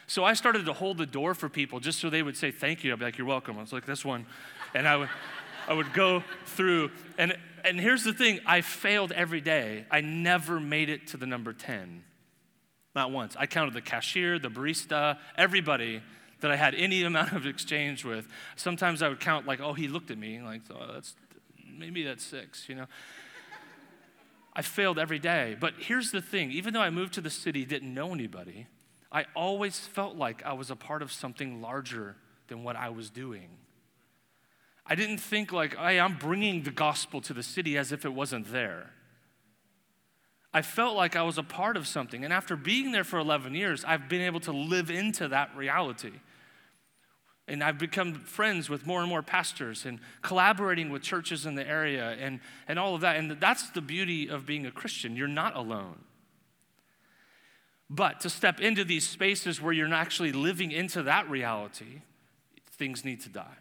So 0.06 0.24
I 0.24 0.34
started 0.34 0.66
to 0.66 0.72
hold 0.72 0.98
the 0.98 1.06
door 1.06 1.34
for 1.34 1.48
people 1.48 1.80
just 1.80 1.98
so 1.98 2.10
they 2.10 2.22
would 2.22 2.36
say 2.36 2.50
thank 2.50 2.84
you. 2.84 2.92
I'd 2.92 2.98
be 2.98 3.04
like, 3.06 3.16
you're 3.18 3.26
welcome. 3.26 3.56
I 3.56 3.60
was 3.60 3.72
like, 3.72 3.86
this 3.86 4.04
one. 4.04 4.26
And 4.74 4.86
I 4.86 4.96
would, 4.96 5.08
I 5.68 5.72
would 5.72 5.92
go 5.94 6.22
through. 6.46 6.90
And, 7.16 7.36
and 7.64 7.80
here's 7.80 8.04
the 8.04 8.12
thing 8.12 8.40
I 8.46 8.60
failed 8.60 9.12
every 9.12 9.40
day. 9.40 9.84
I 9.90 10.00
never 10.00 10.60
made 10.60 10.88
it 10.88 11.08
to 11.08 11.16
the 11.16 11.26
number 11.26 11.52
10. 11.52 12.04
Not 12.94 13.12
once. 13.12 13.36
I 13.38 13.46
counted 13.46 13.74
the 13.74 13.80
cashier, 13.80 14.38
the 14.38 14.48
barista, 14.48 15.18
everybody 15.36 16.02
that 16.40 16.50
I 16.50 16.56
had 16.56 16.74
any 16.74 17.02
amount 17.02 17.32
of 17.32 17.46
exchange 17.46 18.04
with. 18.04 18.26
Sometimes 18.56 19.02
I 19.02 19.08
would 19.08 19.20
count 19.20 19.46
like, 19.46 19.60
oh, 19.60 19.72
he 19.72 19.88
looked 19.88 20.10
at 20.10 20.18
me, 20.18 20.40
like, 20.40 20.62
oh, 20.70 20.92
that's 20.92 21.14
maybe 21.78 22.02
that's 22.02 22.24
six, 22.24 22.68
you 22.68 22.74
know. 22.74 22.86
I 24.54 24.62
failed 24.62 24.98
every 24.98 25.18
day. 25.18 25.56
But 25.58 25.74
here's 25.78 26.10
the 26.10 26.20
thing 26.20 26.50
even 26.50 26.74
though 26.74 26.80
I 26.80 26.90
moved 26.90 27.14
to 27.14 27.20
the 27.20 27.30
city, 27.30 27.64
didn't 27.64 27.92
know 27.94 28.12
anybody, 28.12 28.66
I 29.12 29.26
always 29.34 29.78
felt 29.78 30.16
like 30.16 30.44
I 30.44 30.52
was 30.52 30.70
a 30.70 30.76
part 30.76 31.02
of 31.02 31.12
something 31.12 31.60
larger 31.60 32.16
than 32.48 32.64
what 32.64 32.76
I 32.76 32.90
was 32.90 33.10
doing. 33.10 33.48
I 34.86 34.94
didn't 34.94 35.18
think 35.18 35.52
like, 35.52 35.76
hey, 35.76 36.00
I'm 36.00 36.16
bringing 36.16 36.62
the 36.62 36.70
gospel 36.70 37.20
to 37.22 37.32
the 37.32 37.42
city 37.42 37.78
as 37.78 37.92
if 37.92 38.04
it 38.04 38.12
wasn't 38.12 38.50
there. 38.52 38.90
I 40.52 40.62
felt 40.62 40.96
like 40.96 41.14
I 41.14 41.22
was 41.22 41.38
a 41.38 41.42
part 41.42 41.76
of 41.76 41.86
something. 41.86 42.24
And 42.24 42.32
after 42.32 42.56
being 42.56 42.90
there 42.90 43.04
for 43.04 43.18
11 43.18 43.54
years, 43.54 43.84
I've 43.84 44.08
been 44.08 44.22
able 44.22 44.40
to 44.40 44.52
live 44.52 44.90
into 44.90 45.28
that 45.28 45.54
reality. 45.56 46.12
And 47.46 47.62
I've 47.62 47.78
become 47.78 48.14
friends 48.14 48.68
with 48.68 48.86
more 48.86 49.00
and 49.00 49.08
more 49.08 49.22
pastors 49.22 49.84
and 49.84 50.00
collaborating 50.22 50.90
with 50.90 51.02
churches 51.02 51.46
in 51.46 51.54
the 51.54 51.66
area 51.66 52.16
and, 52.20 52.40
and 52.66 52.78
all 52.78 52.94
of 52.94 53.00
that. 53.02 53.16
And 53.16 53.30
that's 53.40 53.70
the 53.70 53.80
beauty 53.80 54.28
of 54.28 54.46
being 54.46 54.66
a 54.66 54.70
Christian. 54.72 55.16
You're 55.16 55.28
not 55.28 55.56
alone. 55.56 56.00
But 57.88 58.20
to 58.20 58.30
step 58.30 58.60
into 58.60 58.84
these 58.84 59.08
spaces 59.08 59.60
where 59.60 59.72
you're 59.72 59.88
not 59.88 60.00
actually 60.00 60.30
living 60.30 60.70
into 60.70 61.02
that 61.02 61.28
reality, 61.28 62.02
things 62.70 63.04
need 63.04 63.20
to 63.22 63.28
die. 63.28 63.56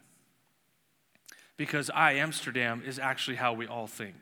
Because 1.60 1.90
I, 1.90 2.12
Amsterdam, 2.12 2.82
is 2.86 2.98
actually 2.98 3.36
how 3.36 3.52
we 3.52 3.66
all 3.66 3.86
think. 3.86 4.16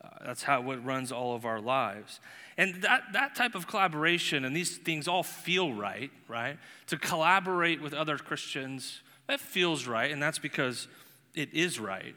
Uh, 0.00 0.10
that's 0.24 0.44
how 0.44 0.70
it 0.70 0.76
runs 0.76 1.10
all 1.10 1.34
of 1.34 1.44
our 1.44 1.60
lives. 1.60 2.20
And 2.56 2.82
that, 2.82 3.02
that 3.14 3.34
type 3.34 3.56
of 3.56 3.66
collaboration 3.66 4.44
and 4.44 4.54
these 4.54 4.76
things 4.76 5.08
all 5.08 5.24
feel 5.24 5.72
right, 5.72 6.12
right? 6.28 6.56
To 6.86 6.96
collaborate 6.96 7.82
with 7.82 7.92
other 7.92 8.16
Christians, 8.16 9.00
that 9.26 9.40
feels 9.40 9.88
right, 9.88 10.12
and 10.12 10.22
that's 10.22 10.38
because 10.38 10.86
it 11.34 11.52
is 11.52 11.80
right. 11.80 12.14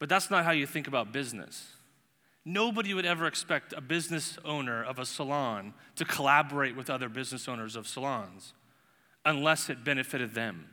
But 0.00 0.08
that's 0.08 0.28
not 0.28 0.44
how 0.44 0.50
you 0.50 0.66
think 0.66 0.88
about 0.88 1.12
business. 1.12 1.76
Nobody 2.44 2.92
would 2.92 3.06
ever 3.06 3.28
expect 3.28 3.72
a 3.72 3.80
business 3.80 4.36
owner 4.44 4.82
of 4.82 4.98
a 4.98 5.06
salon 5.06 5.74
to 5.94 6.04
collaborate 6.04 6.74
with 6.74 6.90
other 6.90 7.08
business 7.08 7.46
owners 7.46 7.76
of 7.76 7.86
salons 7.86 8.52
unless 9.24 9.70
it 9.70 9.84
benefited 9.84 10.34
them. 10.34 10.66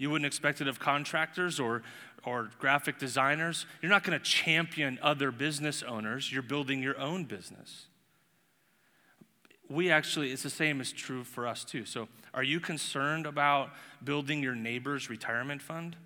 You 0.00 0.08
wouldn't 0.08 0.24
expect 0.24 0.62
it 0.62 0.66
of 0.66 0.80
contractors 0.80 1.60
or, 1.60 1.82
or 2.24 2.48
graphic 2.58 2.98
designers. 2.98 3.66
You're 3.82 3.90
not 3.90 4.02
going 4.02 4.18
to 4.18 4.24
champion 4.24 4.98
other 5.02 5.30
business 5.30 5.82
owners, 5.82 6.32
you're 6.32 6.40
building 6.40 6.82
your 6.82 6.98
own 6.98 7.24
business. 7.24 7.84
We 9.68 9.90
actually, 9.90 10.32
it's 10.32 10.42
the 10.42 10.48
same 10.48 10.80
as 10.80 10.90
true 10.90 11.22
for 11.22 11.46
us 11.46 11.64
too. 11.64 11.84
So, 11.84 12.08
are 12.32 12.42
you 12.42 12.60
concerned 12.60 13.26
about 13.26 13.72
building 14.02 14.42
your 14.42 14.54
neighbor's 14.54 15.10
retirement 15.10 15.60
fund? 15.60 15.96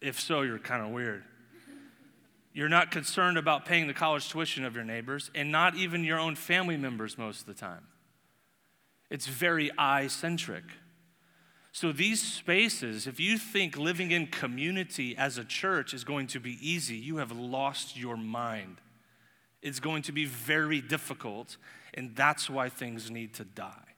If 0.00 0.20
so, 0.20 0.42
you're 0.42 0.60
kind 0.60 0.86
of 0.86 0.92
weird. 0.92 1.24
You're 2.54 2.68
not 2.68 2.92
concerned 2.92 3.36
about 3.36 3.66
paying 3.66 3.88
the 3.88 3.94
college 3.94 4.28
tuition 4.28 4.64
of 4.64 4.76
your 4.76 4.84
neighbors 4.84 5.28
and 5.34 5.50
not 5.50 5.74
even 5.74 6.04
your 6.04 6.20
own 6.20 6.36
family 6.36 6.76
members 6.76 7.18
most 7.18 7.40
of 7.40 7.46
the 7.46 7.54
time. 7.54 7.88
It's 9.10 9.26
very 9.26 9.72
I 9.76 10.06
centric. 10.06 10.64
So, 11.74 11.90
these 11.90 12.22
spaces, 12.22 13.06
if 13.06 13.18
you 13.18 13.38
think 13.38 13.78
living 13.78 14.10
in 14.10 14.26
community 14.26 15.16
as 15.16 15.38
a 15.38 15.44
church 15.44 15.94
is 15.94 16.04
going 16.04 16.26
to 16.28 16.40
be 16.40 16.58
easy, 16.60 16.96
you 16.96 17.16
have 17.16 17.32
lost 17.32 17.96
your 17.96 18.18
mind. 18.18 18.76
It's 19.62 19.80
going 19.80 20.02
to 20.02 20.12
be 20.12 20.26
very 20.26 20.82
difficult, 20.82 21.56
and 21.94 22.14
that's 22.14 22.50
why 22.50 22.68
things 22.68 23.10
need 23.10 23.32
to 23.34 23.44
die. 23.44 23.94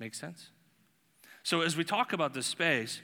Make 0.00 0.16
sense? 0.16 0.48
So, 1.44 1.60
as 1.60 1.76
we 1.76 1.84
talk 1.84 2.12
about 2.12 2.34
this 2.34 2.48
space, 2.48 3.02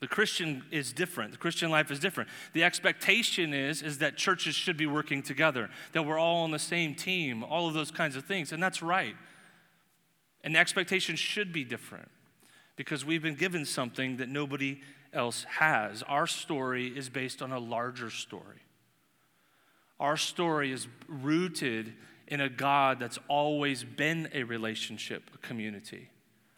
the 0.00 0.08
Christian 0.08 0.64
is 0.72 0.92
different. 0.92 1.30
The 1.30 1.38
Christian 1.38 1.70
life 1.70 1.92
is 1.92 2.00
different. 2.00 2.28
The 2.54 2.64
expectation 2.64 3.54
is, 3.54 3.82
is 3.82 3.98
that 3.98 4.16
churches 4.16 4.56
should 4.56 4.76
be 4.76 4.88
working 4.88 5.22
together, 5.22 5.70
that 5.92 6.04
we're 6.04 6.18
all 6.18 6.42
on 6.42 6.50
the 6.50 6.58
same 6.58 6.96
team, 6.96 7.44
all 7.44 7.68
of 7.68 7.74
those 7.74 7.92
kinds 7.92 8.16
of 8.16 8.24
things. 8.24 8.50
And 8.50 8.60
that's 8.60 8.82
right. 8.82 9.14
And 10.42 10.56
the 10.56 10.58
expectation 10.58 11.14
should 11.14 11.52
be 11.52 11.62
different 11.62 12.10
because 12.76 13.04
we've 13.04 13.22
been 13.22 13.34
given 13.34 13.64
something 13.64 14.16
that 14.16 14.28
nobody 14.28 14.80
else 15.12 15.44
has. 15.44 16.02
Our 16.04 16.26
story 16.26 16.88
is 16.88 17.08
based 17.08 17.40
on 17.40 17.52
a 17.52 17.58
larger 17.58 18.10
story. 18.10 18.62
Our 20.00 20.16
story 20.16 20.72
is 20.72 20.88
rooted 21.08 21.94
in 22.26 22.40
a 22.40 22.48
God 22.48 22.98
that's 22.98 23.18
always 23.28 23.84
been 23.84 24.28
a 24.32 24.42
relationship, 24.42 25.30
a 25.34 25.38
community, 25.38 26.10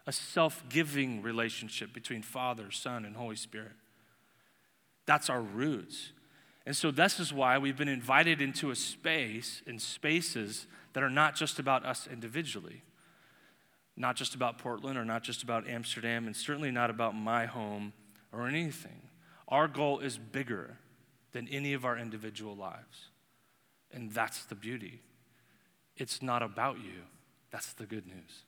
a 0.07 0.13
self 0.13 0.65
giving 0.69 1.23
relationship 1.23 1.93
between 1.93 2.23
Father, 2.23 2.71
Son, 2.71 3.05
and 3.05 3.17
Holy 3.17 3.37
Spirit. 3.37 3.73
That's 5.05 5.29
our 5.29 5.43
roots. 5.43 6.13
And 6.65 6.77
so, 6.77 6.91
this 6.91 7.21
is 7.21 7.33
why 7.33 7.59
we've 7.59 7.77
been 7.77 7.89
invited 7.89 8.41
into 8.41 8.71
a 8.71 8.77
space 8.77 9.63
and 9.67 9.81
spaces 9.81 10.67
that 10.95 11.03
are 11.03 11.11
not 11.11 11.37
just 11.37 11.59
about 11.59 11.85
us 11.85 12.09
individually 12.11 12.83
not 13.97 14.17
just 14.17 14.35
about 14.35 14.59
Portland 14.59 14.99
or 14.99 15.05
not 15.05 15.23
just 15.23 15.43
about 15.43 15.69
Amsterdam, 15.69 16.27
and 16.27 16.37
certainly 16.37 16.71
not 16.71 16.91
about 16.91 17.15
my 17.15 17.47
home 17.47 17.93
or 18.33 18.47
anything. 18.47 19.03
Our 19.49 19.69
goal 19.69 20.01
is 20.01 20.19
bigger 20.19 20.77
than 21.33 21.49
any 21.49 21.73
of 21.73 21.85
our 21.85 21.97
individual 21.97 22.55
lives. 22.55 23.11
And 23.93 24.11
that's 24.11 24.45
the 24.45 24.55
beauty. 24.55 25.01
It's 25.97 26.21
not 26.21 26.43
about 26.43 26.77
you. 26.79 27.03
That's 27.51 27.73
the 27.73 27.87
good 27.87 28.07
news. 28.07 28.45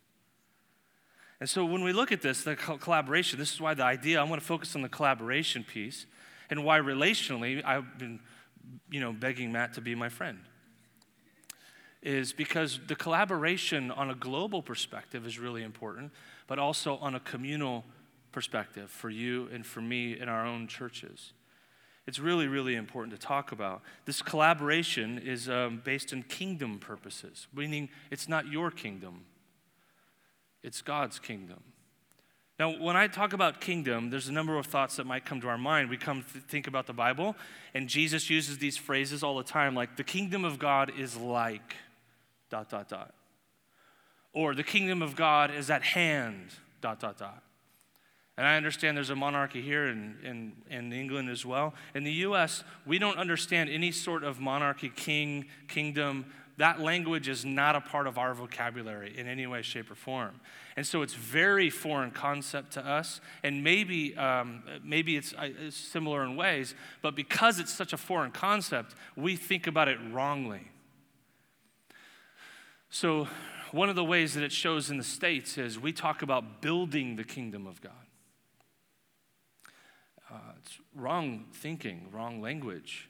And 1.40 1.48
so 1.48 1.64
when 1.64 1.84
we 1.84 1.92
look 1.92 2.10
at 2.12 2.20
this, 2.20 2.42
the 2.42 2.56
collaboration, 2.56 3.38
this 3.38 3.52
is 3.52 3.60
why 3.60 3.74
the 3.74 3.84
idea, 3.84 4.20
I 4.20 4.24
want 4.24 4.42
to 4.42 4.46
focus 4.46 4.74
on 4.74 4.82
the 4.82 4.88
collaboration 4.88 5.64
piece 5.64 6.06
and 6.50 6.64
why 6.64 6.80
relationally 6.80 7.64
I've 7.64 7.98
been, 7.98 8.20
you 8.90 9.00
know, 9.00 9.12
begging 9.12 9.52
Matt 9.52 9.74
to 9.74 9.80
be 9.80 9.94
my 9.94 10.08
friend 10.08 10.40
is 12.02 12.32
because 12.32 12.80
the 12.86 12.94
collaboration 12.94 13.90
on 13.90 14.10
a 14.10 14.14
global 14.14 14.62
perspective 14.62 15.26
is 15.26 15.38
really 15.38 15.62
important, 15.62 16.12
but 16.46 16.58
also 16.58 16.96
on 16.98 17.14
a 17.14 17.20
communal 17.20 17.84
perspective 18.32 18.90
for 18.90 19.10
you 19.10 19.48
and 19.52 19.66
for 19.66 19.80
me 19.80 20.18
in 20.18 20.28
our 20.28 20.46
own 20.46 20.68
churches. 20.68 21.32
It's 22.06 22.18
really, 22.18 22.46
really 22.46 22.74
important 22.74 23.18
to 23.20 23.26
talk 23.26 23.52
about. 23.52 23.82
This 24.06 24.22
collaboration 24.22 25.18
is 25.18 25.48
um, 25.48 25.82
based 25.84 26.12
in 26.12 26.22
kingdom 26.22 26.78
purposes, 26.78 27.48
meaning 27.52 27.90
it's 28.10 28.28
not 28.28 28.46
your 28.46 28.70
kingdom, 28.70 29.24
it's 30.62 30.80
God's 30.80 31.18
kingdom. 31.18 31.62
Now, 32.58 32.70
when 32.76 32.96
I 32.96 33.06
talk 33.06 33.34
about 33.34 33.60
kingdom, 33.60 34.10
there's 34.10 34.26
a 34.26 34.32
number 34.32 34.58
of 34.58 34.66
thoughts 34.66 34.96
that 34.96 35.06
might 35.06 35.24
come 35.24 35.40
to 35.42 35.48
our 35.48 35.58
mind. 35.58 35.90
We 35.90 35.96
come 35.96 36.24
to 36.32 36.40
think 36.40 36.66
about 36.66 36.86
the 36.86 36.92
Bible, 36.92 37.36
and 37.72 37.88
Jesus 37.88 38.30
uses 38.30 38.58
these 38.58 38.76
phrases 38.76 39.22
all 39.22 39.36
the 39.36 39.44
time, 39.44 39.74
like 39.74 39.96
the 39.96 40.02
kingdom 40.02 40.44
of 40.44 40.58
God 40.58 40.90
is 40.98 41.16
like 41.16 41.76
dot, 42.50 42.68
dot, 42.68 42.88
dot. 42.88 43.14
Or 44.32 44.54
the 44.54 44.62
kingdom 44.62 45.02
of 45.02 45.16
God 45.16 45.50
is 45.50 45.70
at 45.70 45.82
hand, 45.82 46.50
dot, 46.80 47.00
dot, 47.00 47.18
dot. 47.18 47.42
And 48.38 48.46
I 48.46 48.56
understand 48.56 48.96
there's 48.96 49.10
a 49.10 49.16
monarchy 49.16 49.60
here 49.60 49.88
in, 49.88 50.16
in, 50.22 50.52
in 50.70 50.92
England 50.92 51.28
as 51.28 51.44
well. 51.44 51.74
In 51.92 52.04
the 52.04 52.12
US, 52.12 52.62
we 52.86 53.00
don't 53.00 53.18
understand 53.18 53.68
any 53.68 53.90
sort 53.90 54.22
of 54.22 54.38
monarchy, 54.38 54.90
king, 54.90 55.46
kingdom. 55.66 56.24
That 56.56 56.80
language 56.80 57.26
is 57.26 57.44
not 57.44 57.74
a 57.74 57.80
part 57.80 58.06
of 58.06 58.16
our 58.16 58.34
vocabulary 58.34 59.18
in 59.18 59.26
any 59.26 59.48
way, 59.48 59.62
shape, 59.62 59.90
or 59.90 59.96
form. 59.96 60.40
And 60.76 60.86
so 60.86 61.02
it's 61.02 61.14
very 61.14 61.68
foreign 61.68 62.12
concept 62.12 62.74
to 62.74 62.86
us. 62.86 63.20
And 63.42 63.64
maybe, 63.64 64.16
um, 64.16 64.62
maybe 64.84 65.16
it's, 65.16 65.32
uh, 65.32 65.48
it's 65.66 65.76
similar 65.76 66.22
in 66.22 66.36
ways, 66.36 66.76
but 67.02 67.16
because 67.16 67.58
it's 67.58 67.72
such 67.72 67.92
a 67.92 67.96
foreign 67.96 68.30
concept, 68.30 68.94
we 69.16 69.34
think 69.34 69.66
about 69.66 69.88
it 69.88 69.98
wrongly. 70.12 70.68
So, 72.90 73.28
one 73.70 73.90
of 73.90 73.96
the 73.96 74.04
ways 74.04 74.32
that 74.34 74.42
it 74.42 74.52
shows 74.52 74.90
in 74.90 74.96
the 74.96 75.04
States 75.04 75.58
is 75.58 75.78
we 75.78 75.92
talk 75.92 76.22
about 76.22 76.62
building 76.62 77.16
the 77.16 77.24
kingdom 77.24 77.66
of 77.66 77.82
God. 77.82 77.92
Uh, 80.30 80.52
it's 80.58 80.78
wrong 80.94 81.46
thinking, 81.52 82.08
wrong 82.10 82.40
language. 82.40 83.08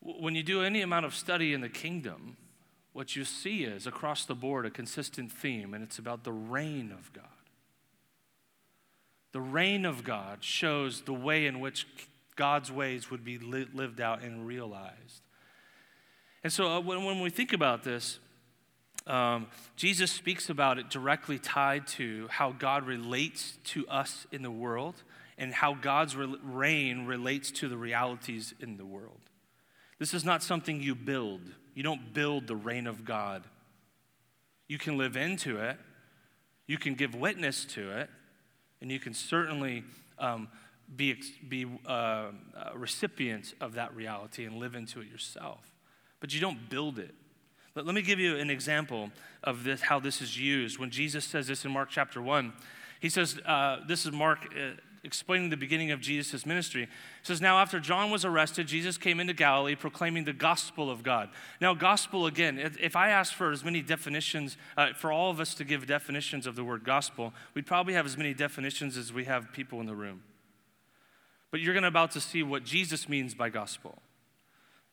When 0.00 0.34
you 0.34 0.42
do 0.42 0.62
any 0.62 0.80
amount 0.80 1.06
of 1.06 1.14
study 1.14 1.52
in 1.52 1.60
the 1.60 1.68
kingdom, 1.68 2.36
what 2.92 3.14
you 3.14 3.24
see 3.24 3.62
is 3.62 3.86
across 3.86 4.24
the 4.24 4.34
board 4.34 4.66
a 4.66 4.70
consistent 4.70 5.30
theme, 5.30 5.72
and 5.72 5.84
it's 5.84 5.98
about 5.98 6.24
the 6.24 6.32
reign 6.32 6.90
of 6.90 7.12
God. 7.12 7.24
The 9.32 9.40
reign 9.40 9.84
of 9.84 10.02
God 10.02 10.42
shows 10.42 11.02
the 11.02 11.12
way 11.12 11.46
in 11.46 11.60
which 11.60 11.86
God's 12.34 12.72
ways 12.72 13.10
would 13.10 13.24
be 13.24 13.38
li- 13.38 13.68
lived 13.72 14.00
out 14.00 14.22
and 14.22 14.46
realized. 14.46 15.22
And 16.42 16.52
so 16.52 16.68
uh, 16.68 16.80
when, 16.80 17.04
when 17.04 17.20
we 17.20 17.30
think 17.30 17.52
about 17.52 17.82
this, 17.82 18.18
um, 19.08 19.46
Jesus 19.76 20.12
speaks 20.12 20.50
about 20.50 20.78
it 20.78 20.90
directly 20.90 21.38
tied 21.38 21.86
to 21.88 22.28
how 22.28 22.52
God 22.52 22.86
relates 22.86 23.58
to 23.64 23.88
us 23.88 24.26
in 24.30 24.42
the 24.42 24.50
world 24.50 25.02
and 25.38 25.52
how 25.52 25.74
God's 25.74 26.14
re- 26.14 26.36
reign 26.42 27.06
relates 27.06 27.50
to 27.52 27.68
the 27.68 27.76
realities 27.76 28.52
in 28.60 28.76
the 28.76 28.84
world. 28.84 29.20
This 29.98 30.12
is 30.12 30.24
not 30.24 30.42
something 30.42 30.82
you 30.82 30.94
build. 30.94 31.40
You 31.74 31.82
don't 31.82 32.12
build 32.12 32.46
the 32.46 32.56
reign 32.56 32.86
of 32.86 33.04
God. 33.04 33.44
You 34.68 34.78
can 34.78 34.98
live 34.98 35.16
into 35.16 35.56
it, 35.56 35.78
you 36.66 36.76
can 36.76 36.94
give 36.94 37.14
witness 37.14 37.64
to 37.66 37.90
it, 37.98 38.10
and 38.82 38.92
you 38.92 39.00
can 39.00 39.14
certainly 39.14 39.84
um, 40.18 40.48
be, 40.94 41.16
be 41.48 41.66
uh, 41.86 42.26
recipients 42.74 43.54
of 43.60 43.74
that 43.74 43.94
reality 43.94 44.44
and 44.44 44.56
live 44.58 44.74
into 44.74 45.00
it 45.00 45.08
yourself. 45.08 45.60
But 46.20 46.34
you 46.34 46.40
don't 46.40 46.68
build 46.68 46.98
it. 46.98 47.14
But 47.78 47.86
let 47.86 47.94
me 47.94 48.02
give 48.02 48.18
you 48.18 48.36
an 48.38 48.50
example 48.50 49.12
of 49.44 49.62
this, 49.62 49.82
how 49.82 50.00
this 50.00 50.20
is 50.20 50.36
used. 50.36 50.80
When 50.80 50.90
Jesus 50.90 51.24
says 51.24 51.46
this 51.46 51.64
in 51.64 51.70
Mark 51.70 51.90
chapter 51.90 52.20
1, 52.20 52.52
he 52.98 53.08
says, 53.08 53.38
uh, 53.46 53.76
This 53.86 54.04
is 54.04 54.10
Mark 54.10 54.52
uh, 54.52 54.70
explaining 55.04 55.50
the 55.50 55.56
beginning 55.56 55.92
of 55.92 56.00
Jesus' 56.00 56.44
ministry. 56.44 56.82
It 56.82 56.88
says, 57.22 57.40
Now, 57.40 57.60
after 57.60 57.78
John 57.78 58.10
was 58.10 58.24
arrested, 58.24 58.66
Jesus 58.66 58.98
came 58.98 59.20
into 59.20 59.32
Galilee 59.32 59.76
proclaiming 59.76 60.24
the 60.24 60.32
gospel 60.32 60.90
of 60.90 61.04
God. 61.04 61.28
Now, 61.60 61.72
gospel, 61.72 62.26
again, 62.26 62.58
if 62.80 62.96
I 62.96 63.10
asked 63.10 63.34
for 63.34 63.52
as 63.52 63.62
many 63.62 63.80
definitions, 63.80 64.56
uh, 64.76 64.94
for 64.94 65.12
all 65.12 65.30
of 65.30 65.38
us 65.38 65.54
to 65.54 65.62
give 65.62 65.86
definitions 65.86 66.48
of 66.48 66.56
the 66.56 66.64
word 66.64 66.82
gospel, 66.82 67.32
we'd 67.54 67.66
probably 67.66 67.94
have 67.94 68.06
as 68.06 68.16
many 68.16 68.34
definitions 68.34 68.96
as 68.96 69.12
we 69.12 69.26
have 69.26 69.52
people 69.52 69.78
in 69.78 69.86
the 69.86 69.94
room. 69.94 70.24
But 71.52 71.60
you're 71.60 71.74
going 71.74 71.82
to 71.82 71.88
about 71.88 72.10
to 72.10 72.20
see 72.20 72.42
what 72.42 72.64
Jesus 72.64 73.08
means 73.08 73.34
by 73.34 73.50
gospel. 73.50 74.02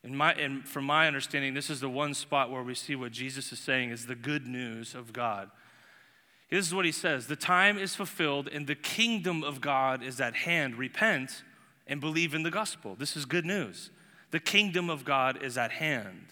In 0.05 0.15
my, 0.15 0.33
and 0.33 0.63
from 0.63 0.85
my 0.85 1.07
understanding, 1.07 1.55
this 1.55 1.71
is 1.71 1.79
the 1.79 1.89
one 1.89 2.13
spot 2.13 2.51
where 2.51 2.61
we 2.61 2.75
see 2.75 2.95
what 2.95 3.11
Jesus 3.11 3.51
is 3.51 3.57
saying 3.57 3.89
is 3.89 4.05
the 4.05 4.13
good 4.13 4.45
news 4.45 4.93
of 4.93 5.11
God. 5.11 5.49
This 6.51 6.67
is 6.67 6.75
what 6.75 6.85
he 6.85 6.91
says 6.91 7.25
The 7.25 7.35
time 7.35 7.79
is 7.79 7.95
fulfilled, 7.95 8.47
and 8.47 8.67
the 8.67 8.75
kingdom 8.75 9.43
of 9.43 9.61
God 9.61 10.03
is 10.03 10.21
at 10.21 10.35
hand. 10.35 10.75
Repent 10.75 11.43
and 11.87 11.99
believe 11.99 12.35
in 12.35 12.43
the 12.43 12.51
gospel. 12.51 12.95
This 12.95 13.17
is 13.17 13.25
good 13.25 13.45
news. 13.45 13.89
The 14.29 14.39
kingdom 14.39 14.91
of 14.91 15.05
God 15.05 15.41
is 15.41 15.57
at 15.57 15.71
hand. 15.71 16.27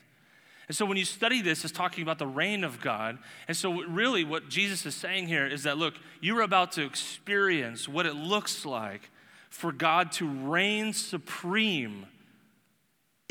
And 0.68 0.78
so 0.78 0.86
when 0.86 0.98
you 0.98 1.06
study 1.06 1.42
this, 1.42 1.64
it's 1.64 1.74
talking 1.74 2.04
about 2.04 2.20
the 2.20 2.28
reign 2.28 2.64
of 2.64 2.80
God. 2.80 3.18
And 3.48 3.58
so, 3.58 3.82
really, 3.82 4.24
what 4.24 4.50
Jesus 4.50 4.86
is 4.86 4.94
saying 4.94 5.28
here 5.28 5.48
is 5.48 5.64
that, 5.64 5.80
look, 5.80 5.96
you're 6.22 6.42
about 6.42 6.74
to 6.74 6.86
experience 6.86 7.90
what 7.90 8.06
it 8.06 8.16
looks 8.16 8.66
like 8.66 9.10
for 9.50 9.72
God 9.72 10.12
to 10.14 10.28
reign 10.28 10.94
supreme 10.94 12.06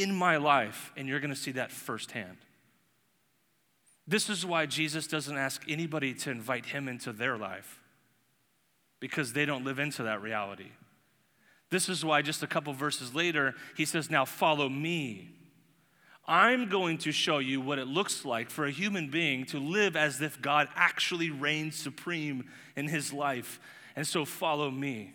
in 0.02 0.14
my 0.14 0.36
life, 0.36 0.92
and 0.96 1.08
you're 1.08 1.20
going 1.20 1.34
to 1.34 1.36
see 1.36 1.52
that 1.52 1.70
firsthand. 1.70 2.38
This 4.06 4.28
is 4.28 4.44
why 4.44 4.66
Jesus 4.66 5.06
doesn't 5.06 5.36
ask 5.36 5.62
anybody 5.68 6.12
to 6.14 6.30
invite 6.30 6.66
him 6.66 6.88
into 6.88 7.12
their 7.12 7.36
life 7.36 7.80
because 9.00 9.32
they 9.32 9.44
don't 9.44 9.64
live 9.64 9.78
into 9.78 10.02
that 10.02 10.20
reality. 10.22 10.70
This 11.70 11.88
is 11.88 12.04
why 12.04 12.20
just 12.22 12.42
a 12.42 12.46
couple 12.46 12.72
verses 12.72 13.14
later, 13.14 13.54
he 13.76 13.84
says, 13.84 14.10
Now 14.10 14.24
follow 14.24 14.68
me. 14.68 15.30
I'm 16.26 16.68
going 16.68 16.98
to 16.98 17.12
show 17.12 17.38
you 17.38 17.60
what 17.60 17.78
it 17.78 17.86
looks 17.86 18.24
like 18.24 18.50
for 18.50 18.64
a 18.64 18.70
human 18.70 19.10
being 19.10 19.44
to 19.46 19.58
live 19.58 19.96
as 19.96 20.20
if 20.20 20.40
God 20.40 20.68
actually 20.76 21.30
reigns 21.30 21.76
supreme 21.76 22.48
in 22.76 22.88
his 22.88 23.12
life. 23.12 23.58
And 23.96 24.06
so 24.06 24.24
follow 24.24 24.70
me. 24.70 25.14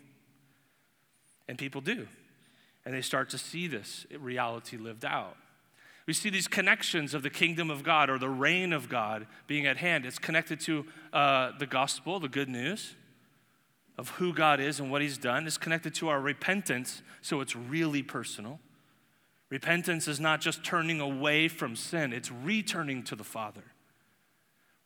And 1.46 1.56
people 1.56 1.80
do. 1.80 2.06
And 2.88 2.96
they 2.96 3.02
start 3.02 3.28
to 3.30 3.38
see 3.38 3.66
this 3.66 4.06
reality 4.18 4.78
lived 4.78 5.04
out. 5.04 5.36
We 6.06 6.14
see 6.14 6.30
these 6.30 6.48
connections 6.48 7.12
of 7.12 7.22
the 7.22 7.28
kingdom 7.28 7.70
of 7.70 7.82
God 7.82 8.08
or 8.08 8.18
the 8.18 8.30
reign 8.30 8.72
of 8.72 8.88
God 8.88 9.26
being 9.46 9.66
at 9.66 9.76
hand. 9.76 10.06
It's 10.06 10.18
connected 10.18 10.58
to 10.60 10.86
uh, 11.12 11.52
the 11.58 11.66
gospel, 11.66 12.18
the 12.18 12.30
good 12.30 12.48
news 12.48 12.94
of 13.98 14.08
who 14.12 14.32
God 14.32 14.58
is 14.58 14.80
and 14.80 14.90
what 14.90 15.02
He's 15.02 15.18
done. 15.18 15.46
It's 15.46 15.58
connected 15.58 15.94
to 15.96 16.08
our 16.08 16.18
repentance, 16.18 17.02
so 17.20 17.42
it's 17.42 17.54
really 17.54 18.02
personal. 18.02 18.58
Repentance 19.50 20.08
is 20.08 20.18
not 20.18 20.40
just 20.40 20.64
turning 20.64 20.98
away 20.98 21.46
from 21.48 21.76
sin, 21.76 22.14
it's 22.14 22.32
returning 22.32 23.02
to 23.02 23.14
the 23.14 23.22
Father, 23.22 23.64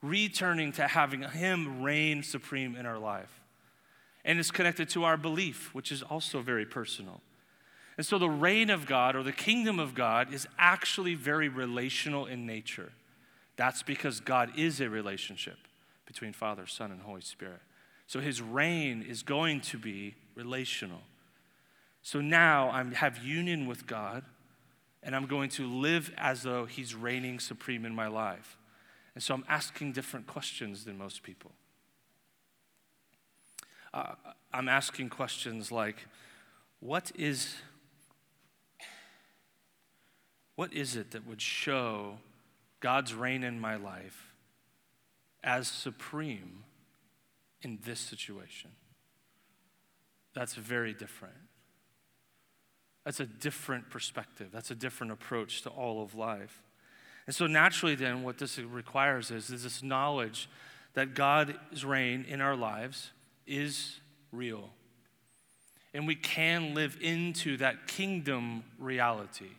returning 0.03 0.73
to 0.73 0.89
having 0.89 1.23
Him 1.23 1.85
reign 1.85 2.25
supreme 2.25 2.75
in 2.75 2.85
our 2.85 2.99
life. 2.99 3.43
And 4.25 4.41
it's 4.41 4.51
connected 4.51 4.89
to 4.89 5.05
our 5.05 5.17
belief, 5.17 5.73
which 5.73 5.93
is 5.93 6.03
also 6.03 6.41
very 6.43 6.67
personal. 6.67 7.21
And 7.97 8.07
so 8.07 8.19
the 8.19 8.31
reign 8.31 8.71
of 8.71 8.87
God 8.87 9.15
or 9.17 9.23
the 9.23 9.33
kingdom 9.33 9.79
of 9.79 9.95
God 9.95 10.33
is 10.33 10.47
actually 10.59 11.15
very 11.15 11.49
relational 11.49 12.27
in 12.27 12.47
nature. 12.47 12.93
That's 13.57 13.83
because 13.83 14.21
God 14.21 14.51
is 14.57 14.81
a 14.81 14.89
relationship 14.89 15.59
between 16.07 16.33
Father, 16.33 16.67
Son, 16.67 16.91
and 16.91 17.03
Holy 17.03 17.21
Spirit. 17.21 17.61
So 18.07 18.21
his 18.21 18.41
reign 18.43 19.03
is 19.07 19.23
going 19.23 19.61
to 19.63 19.79
be 19.79 20.15
relational. 20.35 21.01
So 22.03 22.21
now 22.21 22.71
I 22.71 22.83
have 22.95 23.23
union 23.23 23.67
with 23.67 23.87
God, 23.87 24.25
and 25.03 25.15
I'm 25.15 25.27
going 25.27 25.51
to 25.51 25.67
live 25.67 26.13
as 26.17 26.43
though 26.43 26.65
he's 26.65 26.95
reigning 26.95 27.39
supreme 27.39 27.85
in 27.85 27.95
my 27.95 28.09
life. 28.09 28.57
And 29.15 29.23
so 29.23 29.35
I'm 29.35 29.45
asking 29.49 29.93
different 29.93 30.27
questions 30.27 30.85
than 30.85 30.97
most 30.97 31.23
people. 31.23 31.53
Uh, 33.95 34.15
I'm 34.53 34.69
asking 34.69 35.11
questions 35.11 35.71
like, 35.71 36.07
what 36.81 37.13
is 37.15 37.57
what 40.57 40.73
is 40.73 40.97
it 40.97 41.13
that 41.13 41.27
would 41.27 41.41
show 41.41 42.19
God's 42.81 43.15
reign 43.15 43.43
in 43.43 43.61
my 43.61 43.77
life 43.77 44.35
as 45.43 45.69
supreme 45.69 46.65
in 47.63 47.79
this 47.85 48.01
situation? 48.01 48.71
That's 50.35 50.55
very 50.55 50.95
different. 50.95 51.35
That's 53.05 53.21
a 53.21 53.27
different 53.27 53.91
perspective. 53.91 54.49
That's 54.53 54.71
a 54.71 54.75
different 54.75 55.13
approach 55.13 55.63
to 55.63 55.71
all 55.71 56.03
of 56.03 56.15
life. 56.15 56.63
And 57.27 57.35
so, 57.35 57.47
naturally, 57.47 57.95
then, 57.95 58.23
what 58.23 58.39
this 58.39 58.59
requires 58.59 59.31
is, 59.31 59.51
is 59.51 59.63
this 59.63 59.83
knowledge 59.83 60.49
that 60.95 61.15
God's 61.15 61.85
reign 61.85 62.25
in 62.29 62.41
our 62.41 62.57
lives 62.57 63.11
is 63.47 64.01
real. 64.31 64.71
And 65.95 66.07
we 66.07 66.15
can 66.15 66.75
live 66.75 66.97
into 67.01 67.57
that 67.59 67.87
kingdom 67.87 68.65
reality 68.79 69.51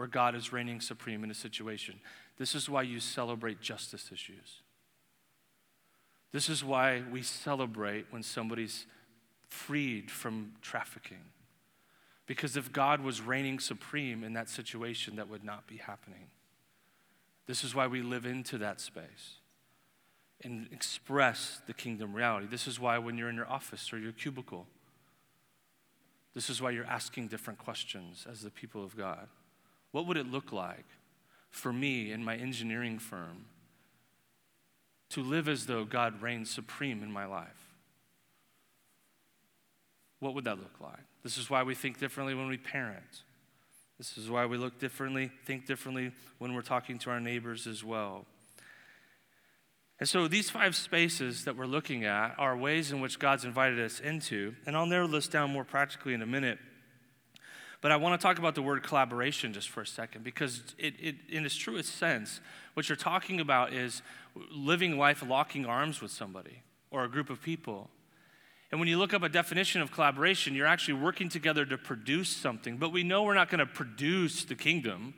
where 0.00 0.08
God 0.08 0.34
is 0.34 0.50
reigning 0.50 0.80
supreme 0.80 1.24
in 1.24 1.30
a 1.30 1.34
situation. 1.34 2.00
This 2.38 2.54
is 2.54 2.70
why 2.70 2.80
you 2.80 3.00
celebrate 3.00 3.60
justice 3.60 4.08
issues. 4.10 4.62
This 6.32 6.48
is 6.48 6.64
why 6.64 7.02
we 7.12 7.20
celebrate 7.20 8.06
when 8.08 8.22
somebody's 8.22 8.86
freed 9.50 10.10
from 10.10 10.52
trafficking. 10.62 11.20
Because 12.24 12.56
if 12.56 12.72
God 12.72 13.02
was 13.02 13.20
reigning 13.20 13.58
supreme 13.58 14.24
in 14.24 14.32
that 14.32 14.48
situation, 14.48 15.16
that 15.16 15.28
would 15.28 15.44
not 15.44 15.66
be 15.66 15.76
happening. 15.76 16.28
This 17.46 17.62
is 17.62 17.74
why 17.74 17.86
we 17.86 18.00
live 18.00 18.24
into 18.24 18.56
that 18.56 18.80
space 18.80 19.34
and 20.42 20.66
express 20.72 21.60
the 21.66 21.74
kingdom 21.74 22.14
reality. 22.14 22.46
This 22.46 22.66
is 22.66 22.80
why 22.80 22.96
when 22.96 23.18
you're 23.18 23.28
in 23.28 23.36
your 23.36 23.50
office 23.50 23.92
or 23.92 23.98
your 23.98 24.12
cubicle, 24.12 24.66
this 26.32 26.48
is 26.48 26.62
why 26.62 26.70
you're 26.70 26.86
asking 26.86 27.28
different 27.28 27.58
questions 27.58 28.26
as 28.26 28.40
the 28.40 28.50
people 28.50 28.82
of 28.82 28.96
God. 28.96 29.28
What 29.92 30.06
would 30.06 30.16
it 30.16 30.30
look 30.30 30.52
like 30.52 30.86
for 31.50 31.72
me 31.72 32.12
and 32.12 32.24
my 32.24 32.36
engineering 32.36 32.98
firm 32.98 33.46
to 35.10 35.22
live 35.22 35.48
as 35.48 35.66
though 35.66 35.84
God 35.84 36.22
reigns 36.22 36.50
supreme 36.50 37.02
in 37.02 37.10
my 37.10 37.26
life? 37.26 37.74
What 40.20 40.34
would 40.34 40.44
that 40.44 40.58
look 40.58 40.80
like? 40.80 41.00
This 41.22 41.38
is 41.38 41.50
why 41.50 41.62
we 41.62 41.74
think 41.74 41.98
differently 41.98 42.34
when 42.34 42.48
we 42.48 42.56
parent. 42.56 43.24
This 43.98 44.16
is 44.16 44.30
why 44.30 44.46
we 44.46 44.56
look 44.56 44.78
differently, 44.78 45.30
think 45.44 45.66
differently 45.66 46.12
when 46.38 46.54
we're 46.54 46.62
talking 46.62 46.98
to 47.00 47.10
our 47.10 47.20
neighbors 47.20 47.66
as 47.66 47.84
well. 47.84 48.24
And 49.98 50.08
so 50.08 50.26
these 50.28 50.48
five 50.48 50.74
spaces 50.74 51.44
that 51.44 51.56
we're 51.56 51.66
looking 51.66 52.04
at 52.04 52.34
are 52.38 52.56
ways 52.56 52.92
in 52.92 53.00
which 53.00 53.18
God's 53.18 53.44
invited 53.44 53.78
us 53.78 54.00
into, 54.00 54.54
and 54.64 54.74
I'll 54.74 54.86
narrow 54.86 55.06
this 55.06 55.28
down 55.28 55.50
more 55.50 55.64
practically 55.64 56.14
in 56.14 56.22
a 56.22 56.26
minute. 56.26 56.58
But 57.80 57.92
I 57.92 57.96
want 57.96 58.20
to 58.20 58.22
talk 58.22 58.38
about 58.38 58.54
the 58.54 58.62
word 58.62 58.82
collaboration 58.82 59.52
just 59.52 59.70
for 59.70 59.80
a 59.80 59.86
second 59.86 60.22
because, 60.22 60.62
it, 60.78 60.94
it, 61.00 61.16
in 61.30 61.46
its 61.46 61.56
truest 61.56 61.94
sense, 61.96 62.40
what 62.74 62.88
you're 62.88 62.96
talking 62.96 63.40
about 63.40 63.72
is 63.72 64.02
living 64.50 64.98
life 64.98 65.22
locking 65.26 65.64
arms 65.64 66.02
with 66.02 66.10
somebody 66.10 66.62
or 66.90 67.04
a 67.04 67.08
group 67.08 67.30
of 67.30 67.40
people. 67.40 67.88
And 68.70 68.78
when 68.78 68.88
you 68.88 68.98
look 68.98 69.14
up 69.14 69.22
a 69.22 69.28
definition 69.28 69.80
of 69.80 69.90
collaboration, 69.90 70.54
you're 70.54 70.66
actually 70.66 70.94
working 70.94 71.28
together 71.28 71.64
to 71.64 71.78
produce 71.78 72.28
something. 72.28 72.76
But 72.76 72.92
we 72.92 73.02
know 73.02 73.22
we're 73.22 73.34
not 73.34 73.48
going 73.48 73.60
to 73.60 73.66
produce 73.66 74.44
the 74.44 74.54
kingdom. 74.54 75.14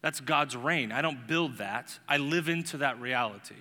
That's 0.00 0.20
God's 0.20 0.56
reign. 0.56 0.92
I 0.92 1.02
don't 1.02 1.26
build 1.26 1.58
that, 1.58 1.98
I 2.08 2.18
live 2.18 2.48
into 2.48 2.78
that 2.78 3.00
reality. 3.00 3.56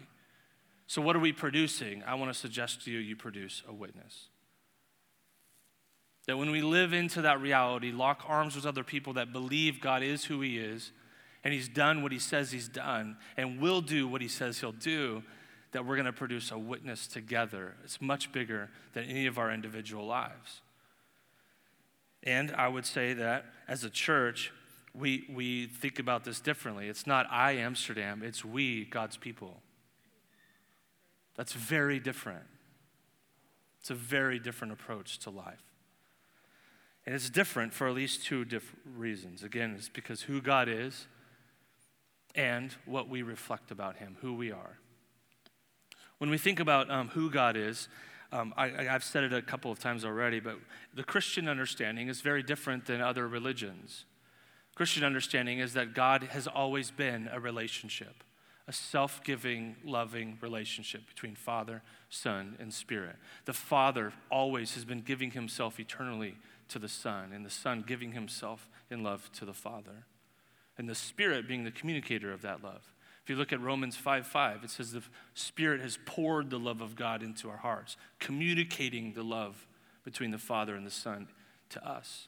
So, 0.88 1.02
what 1.02 1.16
are 1.16 1.20
we 1.20 1.34
producing? 1.34 2.04
I 2.04 2.14
want 2.14 2.32
to 2.32 2.40
suggest 2.40 2.86
to 2.86 2.92
you 2.92 3.00
you 3.00 3.16
produce 3.16 3.64
a 3.68 3.74
witness. 3.74 4.28
That 6.28 6.38
when 6.38 6.50
we 6.50 6.62
live 6.62 6.92
into 6.94 7.22
that 7.22 7.40
reality, 7.40 7.92
lock 7.92 8.24
arms 8.28 8.56
with 8.56 8.66
other 8.66 8.84
people 8.84 9.14
that 9.14 9.32
believe 9.32 9.80
God 9.80 10.02
is 10.02 10.26
who 10.26 10.42
He 10.42 10.58
is, 10.58 10.92
and 11.44 11.54
He's 11.54 11.68
done 11.68 12.02
what 12.02 12.12
He 12.12 12.20
says 12.20 12.52
He's 12.52 12.68
done, 12.68 13.18
and 13.38 13.60
will 13.60 13.82
do 13.82 14.08
what 14.08 14.22
He 14.22 14.28
says 14.28 14.60
He'll 14.60 14.72
do, 14.72 15.24
that 15.72 15.86
we're 15.86 15.96
going 15.96 16.06
to 16.06 16.14
produce 16.14 16.52
a 16.52 16.58
witness 16.58 17.06
together. 17.06 17.76
It's 17.84 18.02
much 18.02 18.32
bigger 18.32 18.70
than 18.94 19.04
any 19.04 19.28
of 19.28 19.38
our 19.38 19.52
individual 19.52 20.06
lives. 20.06 20.62
And 22.24 22.52
I 22.54 22.70
would 22.70 22.86
say 22.86 23.14
that 23.14 23.46
as 23.68 23.84
a 23.84 23.90
church, 23.90 24.52
we, 24.96 25.26
we 25.30 25.68
think 25.68 26.00
about 26.00 26.24
this 26.24 26.40
differently. 26.40 26.88
It's 26.88 27.06
not 27.06 27.28
I, 27.30 27.54
Amsterdam, 27.54 28.24
it's 28.24 28.44
we, 28.44 28.86
God's 28.86 29.18
people. 29.18 29.62
That's 31.36 31.54
very 31.54 32.00
different. 32.00 32.46
It's 33.82 33.90
a 33.92 33.96
very 33.96 34.40
different 34.40 34.74
approach 34.74 35.20
to 35.20 35.30
life. 35.30 35.62
And 37.06 37.14
it's 37.14 37.30
different 37.30 37.74
for 37.74 37.88
at 37.88 37.94
least 37.94 38.26
two 38.26 38.46
different 38.46 38.82
reasons. 38.98 39.44
Again, 39.44 39.76
it's 39.78 39.90
because 39.90 40.24
who 40.24 40.42
God 40.42 40.68
is 40.68 41.08
and 42.34 42.76
what 42.86 43.08
we 43.08 43.22
reflect 43.22 43.72
about 43.72 43.98
Him, 43.98 44.18
who 44.22 44.34
we 44.34 44.52
are. 44.52 44.80
When 46.18 46.30
we 46.30 46.38
think 46.38 46.60
about 46.60 46.90
um, 46.90 47.10
who 47.10 47.30
God 47.30 47.56
is, 47.56 47.88
um, 48.32 48.54
I, 48.58 48.70
have 48.84 49.04
said 49.04 49.24
it 49.24 49.34
a 49.34 49.42
couple 49.42 49.72
of 49.72 49.80
times 49.80 50.04
already, 50.04 50.40
but 50.40 50.58
the 50.94 51.04
Christian 51.04 51.48
understanding 51.48 52.08
is 52.08 52.22
very 52.22 52.42
different 52.42 52.86
than 52.86 53.02
other 53.02 53.28
religions. 53.28 54.06
Christian 54.76 55.04
understanding 55.04 55.60
is 55.60 55.74
that 55.74 55.94
God 55.94 56.24
has 56.24 56.48
always 56.48 56.92
been 56.92 57.30
a 57.32 57.40
relationship, 57.40 58.24
a 58.68 58.74
self 58.74 59.24
giving, 59.24 59.78
loving 59.86 60.38
relationship 60.42 61.08
between 61.08 61.36
Father, 61.36 61.82
Son, 62.10 62.58
and 62.60 62.74
Spirit. 62.74 63.16
The 63.46 63.54
Father 63.54 64.12
always 64.30 64.74
has 64.74 64.84
been 64.84 65.02
giving 65.02 65.32
himself 65.32 65.80
eternally 65.80 66.36
to 66.70 66.80
the 66.80 66.90
Son, 66.90 67.32
and 67.34 67.46
the 67.46 67.50
Son 67.50 67.84
giving 67.86 68.12
himself 68.12 68.70
in 68.90 69.04
love 69.04 69.32
to 69.34 69.46
the 69.46 69.54
Father, 69.54 70.06
and 70.78 70.90
the 70.90 70.96
Spirit 70.96 71.48
being 71.48 71.64
the 71.64 71.72
communicator 71.72 72.32
of 72.32 72.42
that 72.42 72.64
love. 72.64 72.92
If 73.24 73.30
you 73.30 73.36
look 73.36 73.54
at 73.54 73.62
Romans 73.62 73.96
5 73.98 74.28
5, 74.28 74.64
it 74.64 74.70
says 74.70 74.92
the 74.92 75.02
Spirit 75.34 75.82
has 75.82 75.98
poured 76.06 76.50
the 76.50 76.60
love 76.60 76.82
of 76.82 76.96
God 76.96 77.24
into 77.24 77.50
our 77.50 77.58
hearts, 77.58 77.98
communicating 78.20 79.14
the 79.14 79.24
love 79.24 79.68
between 80.04 80.32
the 80.32 80.38
Father 80.38 80.76
and 80.76 80.86
the 80.86 80.92
Son 80.92 81.28
to 81.70 81.88
us, 81.88 82.28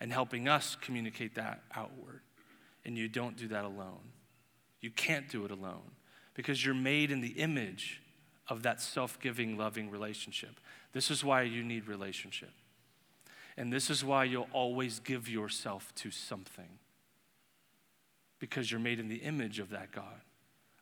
and 0.00 0.12
helping 0.12 0.48
us 0.48 0.76
communicate 0.80 1.36
that 1.36 1.62
outward. 1.74 2.22
And 2.84 2.98
you 2.98 3.08
don't 3.08 3.36
do 3.36 3.46
that 3.48 3.64
alone. 3.64 4.10
You 4.80 4.90
can't 4.90 5.28
do 5.28 5.44
it 5.44 5.52
alone 5.52 5.92
because 6.34 6.64
you're 6.64 6.74
made 6.74 7.10
in 7.10 7.20
the 7.20 7.28
image 7.28 8.02
of 8.48 8.64
that 8.64 8.80
self 8.80 9.20
giving, 9.20 9.56
loving 9.56 9.90
relationship. 9.90 10.58
This 10.92 11.10
is 11.10 11.24
why 11.24 11.42
you 11.42 11.62
need 11.62 11.86
relationship. 11.86 12.50
And 13.56 13.72
this 13.72 13.90
is 13.90 14.04
why 14.04 14.24
you'll 14.24 14.48
always 14.52 14.98
give 14.98 15.28
yourself 15.28 15.94
to 15.96 16.10
something 16.10 16.78
because 18.38 18.70
you're 18.70 18.80
made 18.80 18.98
in 18.98 19.08
the 19.08 19.16
image 19.16 19.58
of 19.58 19.70
that 19.70 19.92
God, 19.92 20.20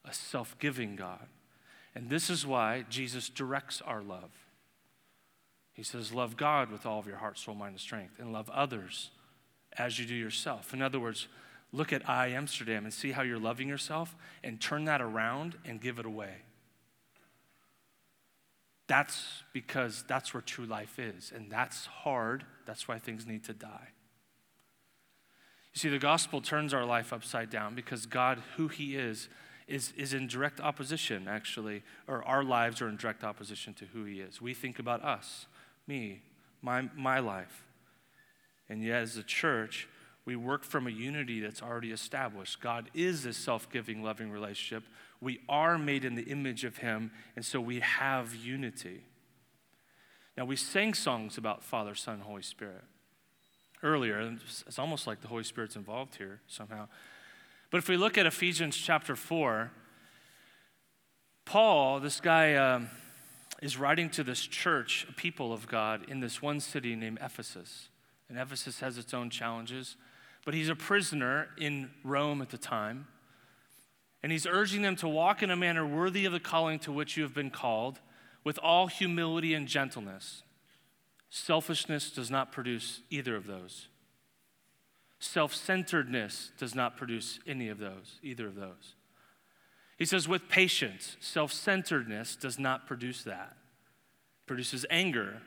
a 0.05 0.15
self 0.15 0.59
giving 0.59 0.97
God. 0.97 1.27
And 1.95 2.09
this 2.09 2.31
is 2.31 2.47
why 2.47 2.85
Jesus 2.89 3.29
directs 3.29 3.83
our 3.83 4.03
love. 4.03 4.31
He 5.73 5.83
says, 5.83 6.13
Love 6.13 6.37
God 6.37 6.71
with 6.71 6.87
all 6.87 6.99
of 6.99 7.07
your 7.07 7.17
heart, 7.17 7.39
soul, 7.39 7.55
mind, 7.55 7.73
and 7.73 7.81
strength, 7.81 8.19
and 8.19 8.33
love 8.33 8.49
others 8.51 9.11
as 9.77 9.99
you 9.99 10.07
do 10.07 10.15
yourself. 10.15 10.73
In 10.73 10.83
other 10.83 11.01
words, 11.01 11.29
look 11.73 11.93
at 11.93 12.09
I 12.09 12.29
Amsterdam 12.29 12.85
and 12.85 12.95
see 12.95 13.13
how 13.13 13.23
you're 13.23 13.39
loving 13.39 13.69
yourself 13.69 14.15
and 14.43 14.61
turn 14.61 14.85
that 14.85 15.01
around 15.01 15.57
and 15.65 15.81
give 15.81 15.99
it 15.99 16.07
away. 16.07 16.37
That's 18.91 19.45
because 19.53 20.03
that's 20.09 20.35
where 20.35 20.41
true 20.41 20.65
life 20.65 20.99
is. 20.99 21.33
And 21.33 21.49
that's 21.49 21.87
hard. 21.87 22.45
That's 22.67 22.89
why 22.89 22.99
things 22.99 23.25
need 23.25 23.45
to 23.45 23.53
die. 23.53 23.91
You 25.73 25.79
see, 25.79 25.89
the 25.89 26.01
gospel 26.01 26.41
turns 26.41 26.75
our 26.75 26.85
life 26.85 27.13
upside 27.13 27.51
down 27.51 27.77
because 27.77 28.05
God, 28.05 28.43
who 28.57 28.67
He 28.67 28.97
is, 28.97 29.29
is, 29.69 29.93
is 29.97 30.13
in 30.13 30.27
direct 30.27 30.59
opposition, 30.59 31.29
actually, 31.29 31.85
or 32.09 32.25
our 32.25 32.43
lives 32.43 32.83
are 32.83 32.89
in 32.89 32.97
direct 32.97 33.23
opposition 33.23 33.75
to 33.75 33.85
who 33.85 34.03
He 34.03 34.19
is. 34.19 34.43
We 34.43 34.55
think 34.55 34.81
about 34.81 35.05
us, 35.05 35.47
me, 35.87 36.23
my, 36.61 36.89
my 36.97 37.21
life. 37.21 37.63
And 38.69 38.83
yet, 38.83 39.03
as 39.03 39.17
a 39.17 39.23
church, 39.23 39.87
we 40.31 40.37
work 40.37 40.63
from 40.63 40.87
a 40.87 40.91
unity 40.91 41.41
that's 41.41 41.61
already 41.61 41.91
established. 41.91 42.61
God 42.61 42.89
is 42.95 43.27
a 43.27 43.33
self 43.33 43.69
giving, 43.69 44.01
loving 44.01 44.31
relationship 44.31 44.85
we 45.21 45.41
are 45.49 45.77
made 45.77 46.05
in 46.05 46.15
the 46.15 46.23
image 46.23 46.65
of 46.65 46.79
Him, 46.79 47.11
and 47.37 47.45
so 47.45 47.61
we 47.61 47.81
have 47.81 48.35
unity. 48.35 49.03
Now, 50.37 50.47
we 50.47 50.57
sang 50.57 50.95
songs 50.95 51.37
about 51.37 51.63
Father, 51.63 51.95
Son, 51.95 52.21
Holy 52.21 52.43
Spirit 52.43 52.85
earlier. 53.83 54.21
It's 54.21 54.79
almost 54.79 55.07
like 55.07 55.21
the 55.21 55.29
Holy 55.29 55.43
Spirit's 55.43 55.77
involved 55.77 56.17
here 56.17 56.41
somehow. 56.47 56.89
But 57.71 57.79
if 57.79 57.89
we 57.89 57.97
look 57.97 58.17
at 58.17 58.27
Ephesians 58.27 58.77
chapter 58.77 59.17
4, 59.17 59.71
Paul, 61.45 62.01
this 62.01 62.21
guy, 62.21 62.55
um, 62.55 62.89
is 63.61 63.77
writing 63.77 64.09
to 64.11 64.25
this 64.25 64.41
church, 64.41 65.07
people 65.17 65.53
of 65.53 65.67
God, 65.67 66.09
in 66.09 66.21
this 66.21 66.41
one 66.41 66.61
city 66.61 66.97
named 66.97 67.19
Ephesus. 67.21 67.89
And 68.29 68.39
Ephesus 68.39 68.81
has 68.81 68.97
its 68.97 69.13
own 69.13 69.29
challenges, 69.29 69.97
but 70.45 70.55
he's 70.55 70.69
a 70.69 70.77
prisoner 70.77 71.49
in 71.59 71.91
Rome 72.03 72.43
at 72.43 72.51
the 72.51 72.59
time. 72.59 73.07
And 74.23 74.31
he's 74.31 74.47
urging 74.47 74.83
them 74.83 74.97
to 74.97 75.09
walk 75.09 75.43
in 75.43 75.51
a 75.51 75.57
manner 75.57 75.87
worthy 75.87 76.25
of 76.25 76.33
the 76.33 76.41
calling 76.41 76.79
to 76.81 76.93
which 76.93 77.17
you 77.17 77.23
have 77.23 77.35
been 77.35 77.51
called, 77.51 78.01
with 78.45 78.59
all 78.59 78.87
humility 78.87 79.55
and 79.55 79.67
gentleness. 79.67 80.43
Selfishness 81.31 82.11
does 82.11 82.31
not 82.31 82.53
produce 82.53 83.01
either 83.11 83.37
of 83.37 83.47
those. 83.47 83.89
Self 85.19 85.55
centeredness 85.55 86.51
does 86.59 86.75
not 86.75 86.97
produce 86.97 87.39
any 87.47 87.69
of 87.69 87.79
those, 87.79 88.19
either 88.23 88.47
of 88.47 88.55
those. 88.55 88.95
He 89.99 90.07
says, 90.07 90.27
with 90.27 90.49
patience, 90.49 91.19
self 91.21 91.53
centeredness 91.53 92.35
does 92.35 92.59
not 92.59 92.87
produce 92.87 93.23
that. 93.25 93.57
It 94.41 94.47
produces 94.47 94.87
anger. 94.89 95.43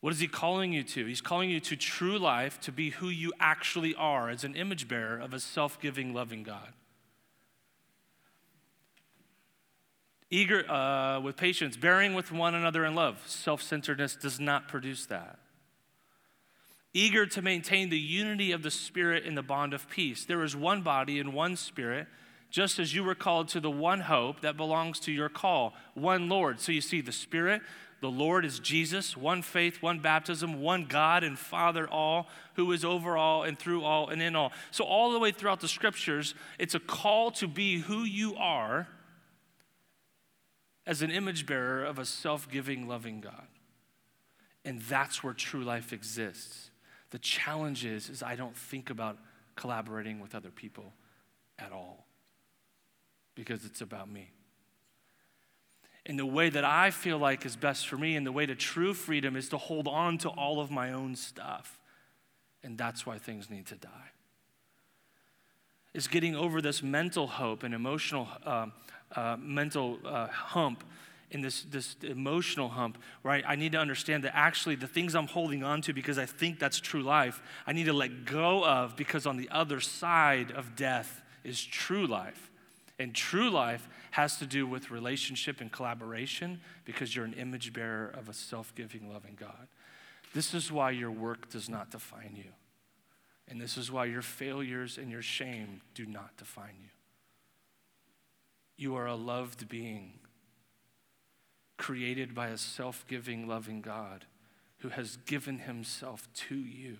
What 0.00 0.12
is 0.14 0.20
he 0.20 0.28
calling 0.28 0.72
you 0.72 0.82
to? 0.82 1.06
He's 1.06 1.20
calling 1.20 1.50
you 1.50 1.60
to 1.60 1.76
true 1.76 2.18
life, 2.18 2.58
to 2.60 2.72
be 2.72 2.90
who 2.90 3.08
you 3.08 3.32
actually 3.38 3.94
are 3.94 4.30
as 4.30 4.44
an 4.44 4.54
image 4.54 4.88
bearer 4.88 5.18
of 5.18 5.34
a 5.34 5.40
self 5.40 5.80
giving, 5.80 6.14
loving 6.14 6.42
God. 6.42 6.72
Eager 10.30 10.68
uh, 10.70 11.20
with 11.20 11.36
patience, 11.36 11.76
bearing 11.76 12.14
with 12.14 12.30
one 12.30 12.54
another 12.54 12.84
in 12.84 12.94
love. 12.94 13.22
Self 13.26 13.60
centeredness 13.62 14.16
does 14.16 14.40
not 14.40 14.68
produce 14.68 15.06
that. 15.06 15.38
Eager 16.92 17.26
to 17.26 17.42
maintain 17.42 17.90
the 17.90 17.98
unity 17.98 18.52
of 18.52 18.62
the 18.62 18.70
Spirit 18.70 19.24
in 19.24 19.34
the 19.34 19.42
bond 19.42 19.74
of 19.74 19.88
peace. 19.88 20.24
There 20.24 20.42
is 20.42 20.56
one 20.56 20.82
body 20.82 21.20
and 21.20 21.34
one 21.34 21.56
Spirit, 21.56 22.06
just 22.50 22.78
as 22.78 22.94
you 22.94 23.04
were 23.04 23.14
called 23.14 23.48
to 23.48 23.60
the 23.60 23.70
one 23.70 24.00
hope 24.00 24.40
that 24.40 24.56
belongs 24.56 24.98
to 25.00 25.12
your 25.12 25.28
call, 25.28 25.74
one 25.94 26.28
Lord. 26.28 26.58
So 26.58 26.72
you 26.72 26.80
see, 26.80 27.00
the 27.00 27.12
Spirit, 27.12 27.62
the 28.00 28.10
Lord 28.10 28.46
is 28.46 28.58
Jesus, 28.58 29.14
one 29.14 29.42
faith, 29.42 29.82
one 29.82 30.00
baptism, 30.00 30.60
one 30.62 30.86
God 30.86 31.22
and 31.22 31.38
Father, 31.38 31.88
all, 31.88 32.28
who 32.54 32.72
is 32.72 32.84
over 32.84 33.16
all 33.16 33.42
and 33.42 33.58
through 33.58 33.84
all 33.84 34.08
and 34.08 34.22
in 34.22 34.34
all. 34.34 34.52
So, 34.70 34.84
all 34.84 35.12
the 35.12 35.18
way 35.18 35.32
throughout 35.32 35.60
the 35.60 35.68
scriptures, 35.68 36.34
it's 36.58 36.74
a 36.74 36.80
call 36.80 37.30
to 37.32 37.46
be 37.46 37.80
who 37.80 38.04
you 38.04 38.36
are 38.36 38.88
as 40.86 41.02
an 41.02 41.10
image 41.10 41.44
bearer 41.44 41.84
of 41.84 41.98
a 41.98 42.06
self 42.06 42.50
giving, 42.50 42.88
loving 42.88 43.20
God. 43.20 43.46
And 44.64 44.80
that's 44.82 45.22
where 45.22 45.34
true 45.34 45.62
life 45.62 45.92
exists. 45.92 46.70
The 47.10 47.18
challenge 47.18 47.84
is, 47.84 48.08
is 48.08 48.22
I 48.22 48.34
don't 48.34 48.56
think 48.56 48.88
about 48.88 49.18
collaborating 49.56 50.20
with 50.20 50.34
other 50.34 50.50
people 50.50 50.94
at 51.58 51.72
all 51.72 52.06
because 53.34 53.64
it's 53.64 53.82
about 53.82 54.10
me. 54.10 54.30
And 56.06 56.18
the 56.18 56.26
way 56.26 56.48
that 56.48 56.64
I 56.64 56.90
feel 56.90 57.18
like 57.18 57.44
is 57.44 57.56
best 57.56 57.86
for 57.86 57.96
me 57.96 58.16
and 58.16 58.26
the 58.26 58.32
way 58.32 58.46
to 58.46 58.54
true 58.54 58.94
freedom 58.94 59.36
is 59.36 59.48
to 59.50 59.58
hold 59.58 59.86
on 59.86 60.18
to 60.18 60.28
all 60.28 60.60
of 60.60 60.70
my 60.70 60.92
own 60.92 61.14
stuff. 61.14 61.78
And 62.62 62.78
that's 62.78 63.04
why 63.04 63.18
things 63.18 63.50
need 63.50 63.66
to 63.66 63.76
die. 63.76 64.10
Is 65.92 66.06
getting 66.06 66.36
over 66.36 66.62
this 66.62 66.82
mental 66.82 67.26
hope 67.26 67.62
and 67.62 67.74
emotional 67.74 68.28
um, 68.44 68.72
uh, 69.14 69.36
mental 69.40 69.98
uh, 70.04 70.28
hump 70.28 70.84
in 71.30 71.40
this, 71.40 71.62
this 71.62 71.96
emotional 72.02 72.68
hump 72.68 72.98
I, 73.24 73.42
I, 73.46 73.56
need 73.56 73.72
to 73.72 73.78
understand 73.78 74.24
that 74.24 74.36
actually 74.36 74.74
the 74.76 74.86
things 74.86 75.14
I'm 75.14 75.26
holding 75.26 75.62
on 75.62 75.80
to 75.82 75.92
because 75.92 76.18
I 76.18 76.26
think 76.26 76.58
that's 76.58 76.80
true 76.80 77.02
life, 77.02 77.42
I 77.66 77.72
need 77.72 77.86
to 77.86 77.92
let 77.92 78.24
go 78.24 78.64
of 78.64 78.96
because 78.96 79.26
on 79.26 79.36
the 79.36 79.48
other 79.50 79.80
side 79.80 80.50
of 80.52 80.76
death 80.76 81.22
is 81.44 81.64
true 81.64 82.06
life. 82.06 82.49
And 83.00 83.14
true 83.14 83.48
life 83.48 83.88
has 84.10 84.36
to 84.40 84.46
do 84.46 84.66
with 84.66 84.90
relationship 84.90 85.62
and 85.62 85.72
collaboration 85.72 86.60
because 86.84 87.16
you're 87.16 87.24
an 87.24 87.32
image 87.32 87.72
bearer 87.72 88.08
of 88.08 88.28
a 88.28 88.34
self 88.34 88.74
giving, 88.74 89.10
loving 89.10 89.38
God. 89.40 89.68
This 90.34 90.52
is 90.52 90.70
why 90.70 90.90
your 90.90 91.10
work 91.10 91.48
does 91.48 91.70
not 91.70 91.90
define 91.90 92.34
you. 92.36 92.52
And 93.48 93.58
this 93.58 93.78
is 93.78 93.90
why 93.90 94.04
your 94.04 94.20
failures 94.20 94.98
and 94.98 95.10
your 95.10 95.22
shame 95.22 95.80
do 95.94 96.04
not 96.04 96.36
define 96.36 96.76
you. 96.78 96.90
You 98.76 98.96
are 98.96 99.06
a 99.06 99.16
loved 99.16 99.66
being, 99.66 100.18
created 101.78 102.34
by 102.34 102.48
a 102.48 102.58
self 102.58 103.06
giving, 103.08 103.48
loving 103.48 103.80
God 103.80 104.26
who 104.80 104.90
has 104.90 105.16
given 105.16 105.60
himself 105.60 106.28
to 106.34 106.54
you. 106.54 106.98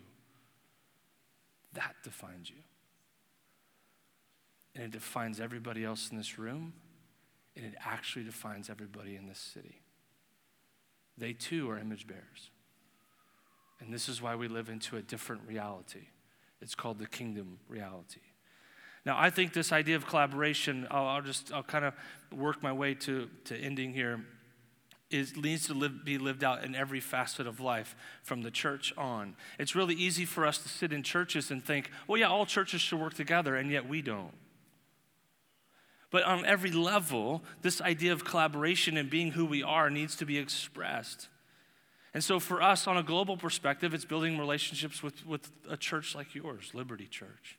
That 1.75 1.97
defines 2.03 2.49
you. 2.49 2.63
And 4.75 4.85
it 4.85 4.91
defines 4.93 5.41
everybody 5.41 5.85
else 5.85 6.11
in 6.11 6.17
this 6.17 6.39
room, 6.39 6.73
and 7.57 7.65
it 7.65 7.75
actually 7.85 8.25
defines 8.25 8.71
everybody 8.71 9.17
in 9.17 9.27
this 9.27 9.39
city. 9.39 9.83
They 11.19 11.33
too 11.33 11.69
are 11.71 11.79
image 11.79 12.07
bearers. 12.07 12.51
And 13.81 13.93
this 13.93 14.09
is 14.09 14.23
why 14.23 14.37
we 14.37 14.47
live 14.47 14.69
into 14.69 14.97
a 14.97 15.03
different 15.03 15.43
reality. 15.47 16.09
It's 16.61 16.75
called 16.75 16.99
the 16.99 17.07
kingdom 17.07 17.59
reality. 17.69 18.21
Now, 19.07 19.17
I 19.19 19.31
think 19.31 19.55
this 19.55 19.73
idea 19.73 19.97
of 19.97 20.07
collaboration, 20.07 20.87
I'll, 20.91 21.07
I'll 21.07 21.23
just, 21.23 21.53
I'll 21.53 21.63
kind 21.63 21.87
of 21.87 21.95
work 22.31 22.63
my 22.63 22.73
way 22.73 22.95
to, 22.95 23.29
to 23.45 23.57
ending 23.57 23.95
here, 23.95 24.25
is, 25.11 25.35
needs 25.37 25.67
to 25.67 25.75
live, 25.75 26.05
be 26.05 26.19
lived 26.19 26.45
out 26.45 26.63
in 26.65 26.75
every 26.75 27.01
facet 27.01 27.47
of 27.47 27.59
life 27.59 27.97
from 28.23 28.43
the 28.43 28.51
church 28.51 28.93
on. 28.97 29.35
It's 29.59 29.75
really 29.75 29.95
easy 29.95 30.25
for 30.25 30.47
us 30.47 30.59
to 30.59 30.69
sit 30.69 30.93
in 30.93 31.03
churches 31.03 31.51
and 31.51 31.65
think, 31.65 31.91
well, 32.07 32.19
yeah, 32.19 32.29
all 32.29 32.47
churches 32.47 32.81
should 32.81 33.01
work 33.01 33.15
together, 33.15 33.57
and 33.57 33.71
yet 33.71 33.89
we 33.89 34.03
don't. 34.03 34.35
But 36.11 36.25
on 36.25 36.45
every 36.45 36.73
level, 36.73 37.43
this 37.63 37.81
idea 37.81 38.13
of 38.13 38.25
collaboration 38.25 38.97
and 38.97 39.09
being 39.09 39.33
who 39.33 39.47
we 39.47 39.63
are 39.63 39.91
needs 39.91 40.17
to 40.17 40.27
be 40.27 40.39
expressed. 40.39 41.29
And 42.13 42.25
so, 42.25 42.41
for 42.41 42.61
us, 42.61 42.89
on 42.89 42.97
a 42.97 43.03
global 43.03 43.37
perspective, 43.37 43.95
it's 43.95 44.05
building 44.05 44.37
relationships 44.37 45.03
with, 45.03 45.25
with 45.25 45.51
a 45.69 45.77
church 45.77 46.15
like 46.17 46.35
yours, 46.35 46.73
Liberty 46.75 47.07
Church, 47.07 47.59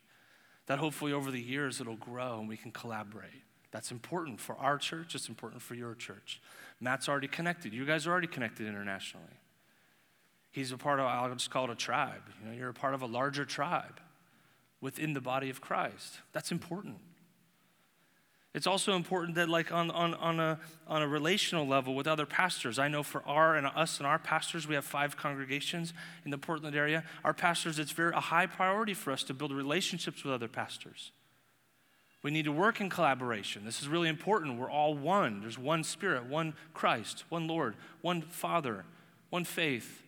that 0.66 0.78
hopefully 0.78 1.12
over 1.12 1.30
the 1.30 1.40
years 1.40 1.80
it'll 1.80 1.96
grow 1.96 2.38
and 2.38 2.48
we 2.48 2.58
can 2.58 2.70
collaborate. 2.70 3.30
That's 3.70 3.90
important 3.90 4.38
for 4.38 4.54
our 4.56 4.76
church, 4.76 5.14
it's 5.14 5.30
important 5.30 5.62
for 5.62 5.74
your 5.74 5.94
church. 5.94 6.42
Matt's 6.78 7.08
already 7.08 7.28
connected. 7.28 7.72
You 7.72 7.86
guys 7.86 8.06
are 8.06 8.10
already 8.10 8.26
connected 8.26 8.66
internationally. 8.66 9.40
He's 10.50 10.70
a 10.70 10.76
part 10.76 11.00
of, 11.00 11.06
I'll 11.06 11.32
just 11.32 11.50
call 11.50 11.64
it 11.64 11.70
a 11.70 11.74
tribe. 11.74 12.20
You 12.40 12.50
know, 12.50 12.54
you're 12.54 12.68
a 12.68 12.74
part 12.74 12.92
of 12.92 13.00
a 13.00 13.06
larger 13.06 13.46
tribe 13.46 14.00
within 14.82 15.14
the 15.14 15.22
body 15.22 15.48
of 15.48 15.62
Christ. 15.62 16.20
That's 16.32 16.52
important. 16.52 16.98
It's 18.54 18.66
also 18.66 18.94
important 18.94 19.36
that, 19.36 19.48
like, 19.48 19.72
on, 19.72 19.90
on, 19.90 20.12
on, 20.14 20.38
a, 20.38 20.60
on 20.86 21.00
a 21.00 21.08
relational 21.08 21.66
level 21.66 21.94
with 21.94 22.06
other 22.06 22.26
pastors, 22.26 22.78
I 22.78 22.86
know 22.88 23.02
for 23.02 23.26
our 23.26 23.56
and 23.56 23.66
us 23.66 23.96
and 23.96 24.06
our 24.06 24.18
pastors, 24.18 24.68
we 24.68 24.74
have 24.74 24.84
five 24.84 25.16
congregations 25.16 25.94
in 26.26 26.30
the 26.30 26.36
Portland 26.36 26.76
area. 26.76 27.02
Our 27.24 27.32
pastors, 27.32 27.78
it's 27.78 27.92
very 27.92 28.12
a 28.12 28.20
high 28.20 28.46
priority 28.46 28.92
for 28.92 29.10
us 29.10 29.22
to 29.24 29.34
build 29.34 29.52
relationships 29.52 30.22
with 30.22 30.34
other 30.34 30.48
pastors. 30.48 31.12
We 32.22 32.30
need 32.30 32.44
to 32.44 32.52
work 32.52 32.80
in 32.80 32.90
collaboration. 32.90 33.64
This 33.64 33.80
is 33.80 33.88
really 33.88 34.08
important. 34.08 34.58
We're 34.58 34.70
all 34.70 34.94
one. 34.94 35.40
There's 35.40 35.58
one 35.58 35.82
Spirit, 35.82 36.26
one 36.26 36.52
Christ, 36.74 37.24
one 37.30 37.48
Lord, 37.48 37.74
one 38.02 38.20
Father, 38.20 38.84
one 39.30 39.44
faith. 39.44 40.02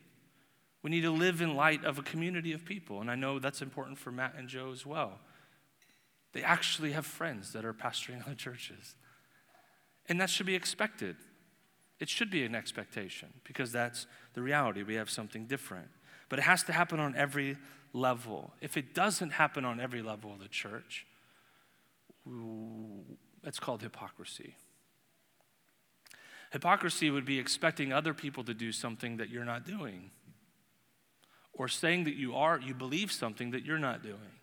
We 0.83 0.91
need 0.91 1.01
to 1.01 1.11
live 1.11 1.41
in 1.41 1.57
light 1.57 1.83
of 1.83 1.99
a 1.99 2.03
community 2.03 2.53
of 2.53 2.67
people. 2.67 3.01
And 3.01 3.11
I 3.11 3.15
know 3.15 3.39
that's 3.39 3.63
important 3.63 3.99
for 3.99 4.13
Matt 4.13 4.35
and 4.37 4.49
Joe 4.49 4.71
as 4.71 4.85
well. 4.85 5.19
They 6.35 6.43
actually 6.43 6.93
have 6.93 7.07
friends 7.07 7.53
that 7.53 7.65
are 7.65 7.73
pastoring 7.73 8.23
other 8.27 8.35
churches. 8.35 8.97
And 10.09 10.21
that 10.21 10.29
should 10.29 10.47
be 10.47 10.55
expected. 10.55 11.17
It 12.01 12.09
should 12.09 12.31
be 12.31 12.45
an 12.45 12.55
expectation 12.55 13.29
because 13.45 13.73
that's 13.73 14.07
the 14.35 14.43
reality. 14.43 14.83
We 14.83 14.97
have 14.97 15.09
something 15.09 15.47
different. 15.47 15.89
But 16.29 16.41
it 16.41 16.43
has 16.43 16.63
to 16.65 16.73
happen 16.73 17.01
on 17.01 17.15
every 17.17 17.57
level. 17.93 18.53
If 18.61 18.77
it 18.77 18.93
doesn't 18.95 19.31
happen 19.31 19.65
on 19.65 19.81
every 19.81 20.03
level 20.03 20.33
of 20.33 20.41
the 20.41 20.49
church, 20.49 21.07
it's 23.45 23.61
called 23.61 23.83
hypocrisy. 23.83 24.57
Hypocrisy 26.51 27.11
would 27.11 27.25
be 27.25 27.39
expecting 27.39 27.93
other 27.93 28.15
people 28.15 28.45
to 28.45 28.55
do 28.55 28.73
something 28.73 29.17
that 29.17 29.29
you're 29.29 29.45
not 29.45 29.67
doing, 29.67 30.11
or 31.53 31.69
saying 31.69 32.05
that 32.05 32.15
you 32.15 32.35
are, 32.35 32.61
you 32.61 32.75
believe 32.75 33.13
something 33.13 33.51
that 33.51 33.65
you're 33.65 33.79
not 33.79 34.03
doing. 34.03 34.41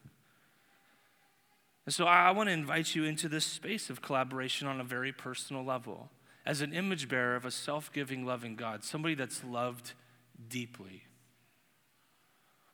And 1.85 1.93
so 1.93 2.05
I 2.05 2.31
want 2.31 2.47
to 2.47 2.53
invite 2.53 2.95
you 2.95 3.03
into 3.05 3.27
this 3.27 3.45
space 3.45 3.89
of 3.89 4.01
collaboration 4.01 4.67
on 4.67 4.79
a 4.79 4.83
very 4.83 5.11
personal 5.11 5.63
level. 5.63 6.11
As 6.45 6.61
an 6.61 6.73
image 6.73 7.07
bearer 7.07 7.35
of 7.35 7.45
a 7.45 7.51
self 7.51 7.91
giving, 7.91 8.25
loving 8.25 8.55
God, 8.55 8.83
somebody 8.83 9.15
that's 9.15 9.43
loved 9.43 9.93
deeply. 10.49 11.03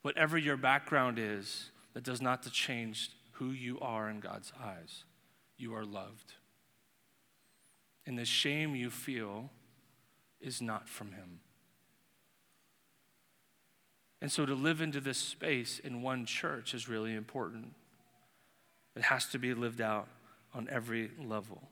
Whatever 0.02 0.38
your 0.38 0.56
background 0.56 1.18
is, 1.18 1.70
that 1.94 2.04
does 2.04 2.22
not 2.22 2.42
to 2.44 2.50
change 2.50 3.10
who 3.32 3.50
you 3.50 3.78
are 3.80 4.08
in 4.08 4.20
God's 4.20 4.52
eyes. 4.62 5.04
You 5.56 5.74
are 5.74 5.84
loved. 5.84 6.34
And 8.06 8.18
the 8.18 8.24
shame 8.24 8.74
you 8.74 8.90
feel 8.90 9.50
is 10.40 10.62
not 10.62 10.88
from 10.88 11.12
Him. 11.12 11.40
And 14.20 14.30
so 14.32 14.46
to 14.46 14.54
live 14.54 14.80
into 14.80 15.00
this 15.00 15.18
space 15.18 15.78
in 15.78 16.02
one 16.02 16.24
church 16.24 16.74
is 16.74 16.88
really 16.88 17.14
important. 17.14 17.74
It 18.98 19.04
has 19.04 19.26
to 19.26 19.38
be 19.38 19.54
lived 19.54 19.80
out 19.80 20.08
on 20.52 20.68
every 20.72 21.12
level. 21.24 21.62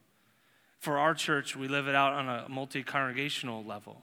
For 0.79 0.97
our 0.97 1.13
church, 1.13 1.57
we 1.57 1.67
live 1.67 1.89
it 1.89 1.95
out 1.97 2.13
on 2.13 2.29
a 2.29 2.49
multi 2.49 2.85
congregational 2.85 3.65
level. 3.65 4.01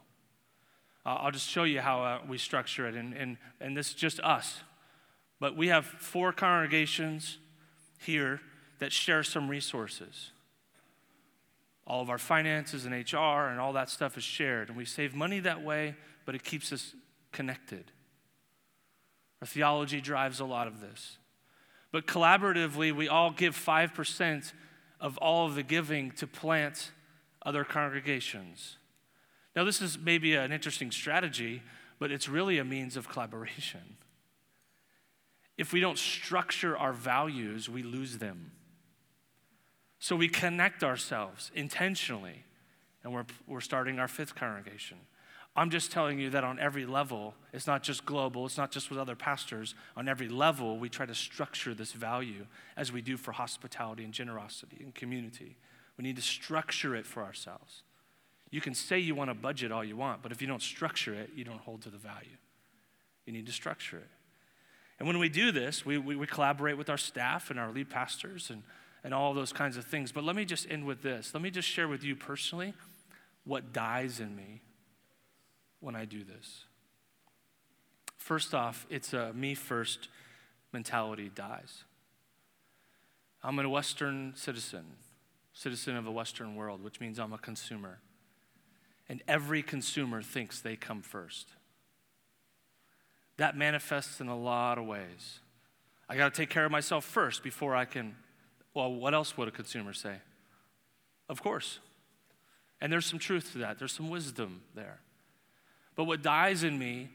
Uh, 1.06 1.16
I'll 1.22 1.32
just 1.32 1.48
show 1.48 1.64
you 1.64 1.80
how 1.80 2.04
uh, 2.04 2.20
we 2.28 2.38
structure 2.38 2.86
it, 2.86 2.96
and, 2.96 3.14
and, 3.14 3.38
and 3.62 3.78
this 3.78 3.90
is 3.90 3.94
just 3.94 4.20
us. 4.20 4.60
But 5.40 5.56
we 5.56 5.70
have 5.70 5.86
four 5.86 6.34
congregations 6.34 7.38
here 7.98 8.42
that 8.80 8.92
share 8.92 9.24
some 9.24 9.48
resources. 9.48 10.32
All 11.88 12.02
of 12.02 12.10
our 12.10 12.18
finances 12.18 12.86
and 12.86 12.94
HR 12.94 13.48
and 13.48 13.58
all 13.58 13.72
that 13.72 13.90
stuff 13.90 14.18
is 14.18 14.24
shared, 14.26 14.68
and 14.68 14.78
we 14.78 14.84
save 14.84 15.16
money 15.16 15.40
that 15.40 15.64
way, 15.64 15.96
but 16.26 16.36
it 16.36 16.44
keeps 16.44 16.74
us 16.74 16.94
connected. 17.32 17.86
Our 19.40 19.48
theology 19.48 20.02
drives 20.02 20.42
a 20.42 20.46
lot 20.46 20.68
of 20.68 20.82
this. 20.82 21.20
But 21.94 22.08
collaboratively, 22.08 22.92
we 22.92 23.08
all 23.08 23.30
give 23.30 23.56
5% 23.56 24.52
of 25.00 25.18
all 25.20 25.46
of 25.46 25.54
the 25.54 25.62
giving 25.62 26.10
to 26.14 26.26
plant 26.26 26.92
other 27.46 27.64
congregations. 27.64 28.78
Now, 29.56 29.64
this 29.64 29.80
is 29.80 30.00
maybe 30.00 30.34
an 30.34 30.52
interesting 30.52 30.90
strategy, 30.90 31.62
but 32.00 32.12
it's 32.12 32.28
really 32.28 32.58
a 32.58 32.64
means 32.64 32.98
of 32.98 33.08
collaboration. 33.08 33.98
If 35.56 35.72
we 35.72 35.82
don't 35.82 36.00
structure 36.00 36.76
our 36.76 36.94
values, 36.94 37.70
we 37.70 37.84
lose 37.84 38.18
them. 38.18 38.54
So 40.00 40.16
we 40.16 40.30
connect 40.30 40.84
ourselves 40.84 41.52
intentionally, 41.54 42.44
and 43.04 43.14
we're, 43.14 43.26
we're 43.46 43.62
starting 43.62 44.00
our 44.00 44.08
fifth 44.08 44.34
congregation. 44.34 44.98
I'm 45.56 45.70
just 45.70 45.92
telling 45.92 46.18
you 46.20 46.32
that 46.32 46.44
on 46.44 46.58
every 46.58 46.86
level, 46.86 47.36
it's 47.52 47.68
not 47.68 47.84
just 47.84 48.06
global, 48.06 48.48
it's 48.48 48.58
not 48.58 48.72
just 48.72 48.90
with 48.90 48.98
other 48.98 49.16
pastors. 49.16 49.76
On 49.96 50.08
every 50.08 50.28
level, 50.28 50.80
we 50.80 50.90
try 50.90 51.06
to 51.06 51.14
structure 51.14 51.76
this 51.76 51.92
value 51.92 52.48
as 52.76 52.92
we 52.92 53.02
do 53.02 53.18
for 53.18 53.34
hospitality 53.34 54.04
and 54.04 54.14
generosity 54.14 54.78
and 54.80 54.96
community. 54.96 55.58
We 55.96 56.04
need 56.04 56.16
to 56.16 56.24
structure 56.24 56.96
it 56.96 57.06
for 57.06 57.22
ourselves. 57.22 57.84
You 58.50 58.62
can 58.62 58.74
say 58.74 58.98
you 58.98 59.14
want 59.14 59.30
a 59.30 59.36
budget 59.36 59.72
all 59.72 59.84
you 59.84 59.96
want, 59.96 60.24
but 60.24 60.32
if 60.32 60.42
you 60.42 60.48
don't 60.48 60.62
structure 60.62 61.14
it, 61.14 61.30
you 61.36 61.44
don't 61.44 61.60
hold 61.60 61.84
to 61.84 61.90
the 61.90 61.98
value. 61.98 62.38
You 63.28 63.34
need 63.34 63.46
to 63.46 63.52
structure 63.52 63.98
it. 63.98 64.10
And 64.98 65.08
when 65.08 65.20
we 65.20 65.30
do 65.30 65.52
this, 65.52 65.86
we, 65.86 66.00
we, 66.00 66.16
we 66.16 66.26
collaborate 66.26 66.78
with 66.78 66.90
our 66.90 66.98
staff 66.98 67.52
and 67.52 67.60
our 67.60 67.72
lead 67.72 67.90
pastors 67.92 68.50
and, 68.50 68.64
and 69.04 69.14
all 69.14 69.36
those 69.36 69.54
kinds 69.54 69.78
of 69.78 69.86
things. 69.86 70.12
But 70.12 70.24
let 70.24 70.36
me 70.36 70.46
just 70.46 70.70
end 70.70 70.86
with 70.86 71.04
this. 71.04 71.32
Let 71.34 71.44
me 71.44 71.52
just 71.52 71.68
share 71.68 71.88
with 71.88 72.04
you 72.04 72.16
personally 72.16 72.74
what 73.44 73.72
dies 73.72 74.20
in 74.20 74.36
me 74.36 74.62
when 75.84 75.96
I 75.96 76.06
do 76.06 76.24
this? 76.24 76.66
First 78.18 78.54
off, 78.54 78.88
it's 78.90 79.14
a 79.14 79.34
me 79.34 79.54
first 79.54 80.08
mentality 80.72 81.30
dies. 81.34 81.84
I'm 83.44 83.60
a 83.60 83.70
Western 83.70 84.34
citizen, 84.36 84.86
citizen 85.54 85.98
of 85.98 86.08
a 86.08 86.12
Western 86.12 86.56
world, 86.56 86.82
which 86.82 87.02
means 87.02 87.20
I'm 87.20 87.34
a 87.34 87.38
consumer. 87.38 88.00
And 89.10 89.22
every 89.28 89.62
consumer 89.62 90.22
thinks 90.22 90.62
they 90.62 90.78
come 90.78 91.02
first. 91.02 91.50
That 93.36 93.58
manifests 93.58 94.22
in 94.22 94.30
a 94.30 94.38
lot 94.38 94.78
of 94.78 94.86
ways. 94.86 95.40
I 96.08 96.16
got 96.16 96.34
to 96.34 96.42
take 96.42 96.50
care 96.50 96.64
of 96.64 96.72
myself 96.72 97.04
first 97.04 97.44
before 97.44 97.76
I 97.76 97.84
can. 97.84 98.16
Well, 98.74 98.94
what 98.94 99.14
else 99.14 99.38
would 99.38 99.50
a 99.50 99.52
consumer 99.52 99.92
say? 99.92 100.16
Of 101.28 101.44
course. 101.44 101.80
And 102.80 102.92
there's 102.92 103.06
some 103.06 103.20
truth 103.20 103.52
to 103.52 103.58
that, 103.60 103.80
there's 103.80 103.94
some 103.94 104.10
wisdom 104.10 104.62
there. 104.76 105.00
But 105.96 106.06
what 106.06 106.22
dies 106.22 106.64
in 106.64 106.80
me 106.80 107.10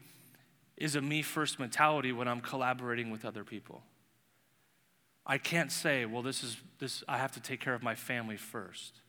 is 0.77 0.95
a 0.95 1.01
me 1.01 1.21
first 1.21 1.59
mentality 1.59 2.11
when 2.11 2.27
I'm 2.27 2.39
collaborating 2.39 3.11
with 3.11 3.25
other 3.25 3.43
people. 3.43 3.83
I 5.25 5.37
can't 5.37 5.71
say, 5.71 6.05
well, 6.05 6.23
this 6.23 6.43
is 6.43 6.57
this 6.79 7.03
I 7.07 7.17
have 7.17 7.33
to 7.33 7.39
take 7.39 7.59
care 7.59 7.73
of 7.73 7.83
my 7.83 7.95
family 7.95 8.37
first. 8.37 9.01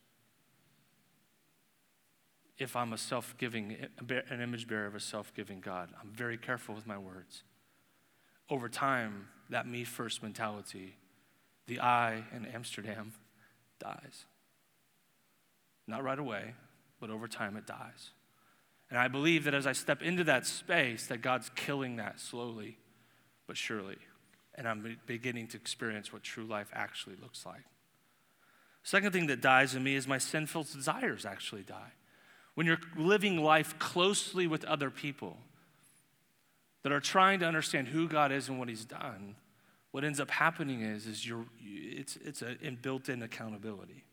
If 2.58 2.76
I'm 2.76 2.92
a 2.92 2.98
self-giving, 2.98 3.86
an 4.08 4.40
image 4.42 4.68
bearer 4.68 4.86
of 4.86 4.94
a 4.94 5.00
self-giving 5.00 5.60
God, 5.60 5.88
I'm 5.98 6.10
very 6.10 6.36
careful 6.36 6.74
with 6.74 6.86
my 6.86 6.98
words. 6.98 7.42
Over 8.50 8.68
time, 8.68 9.28
that 9.48 9.66
me 9.66 9.84
first 9.84 10.22
mentality, 10.22 10.96
the 11.66 11.80
I 11.80 12.24
in 12.36 12.44
Amsterdam, 12.44 13.14
dies. 13.78 14.26
Not 15.86 16.04
right 16.04 16.18
away, 16.18 16.54
but 17.00 17.08
over 17.08 17.28
time 17.28 17.56
it 17.56 17.66
dies. 17.66 18.10
And 18.90 18.98
I 18.98 19.08
believe 19.08 19.44
that 19.44 19.54
as 19.54 19.66
I 19.66 19.72
step 19.72 20.02
into 20.02 20.24
that 20.24 20.46
space, 20.46 21.06
that 21.06 21.22
God's 21.22 21.50
killing 21.54 21.96
that 21.96 22.18
slowly 22.18 22.76
but 23.46 23.56
surely. 23.56 23.96
And 24.56 24.68
I'm 24.68 24.98
beginning 25.06 25.46
to 25.48 25.56
experience 25.56 26.12
what 26.12 26.22
true 26.22 26.44
life 26.44 26.70
actually 26.72 27.16
looks 27.22 27.46
like. 27.46 27.62
Second 28.82 29.12
thing 29.12 29.26
that 29.28 29.40
dies 29.40 29.74
in 29.74 29.82
me 29.82 29.94
is 29.94 30.08
my 30.08 30.18
sinful 30.18 30.64
desires 30.64 31.24
actually 31.24 31.62
die. 31.62 31.92
When 32.54 32.66
you're 32.66 32.80
living 32.96 33.42
life 33.42 33.78
closely 33.78 34.46
with 34.46 34.64
other 34.64 34.90
people 34.90 35.36
that 36.82 36.92
are 36.92 37.00
trying 37.00 37.40
to 37.40 37.46
understand 37.46 37.88
who 37.88 38.08
God 38.08 38.32
is 38.32 38.48
and 38.48 38.58
what 38.58 38.68
He's 38.68 38.84
done, 38.84 39.36
what 39.92 40.04
ends 40.04 40.20
up 40.20 40.30
happening 40.30 40.82
is, 40.82 41.06
is 41.06 41.26
you're, 41.26 41.44
it's, 41.62 42.16
it's 42.24 42.42
a 42.42 42.54
built-in 42.70 43.22
accountability. 43.22 44.04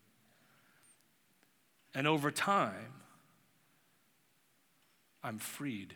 And 1.94 2.06
over 2.06 2.30
time, 2.30 2.92
I'm 5.28 5.38
freed. 5.38 5.94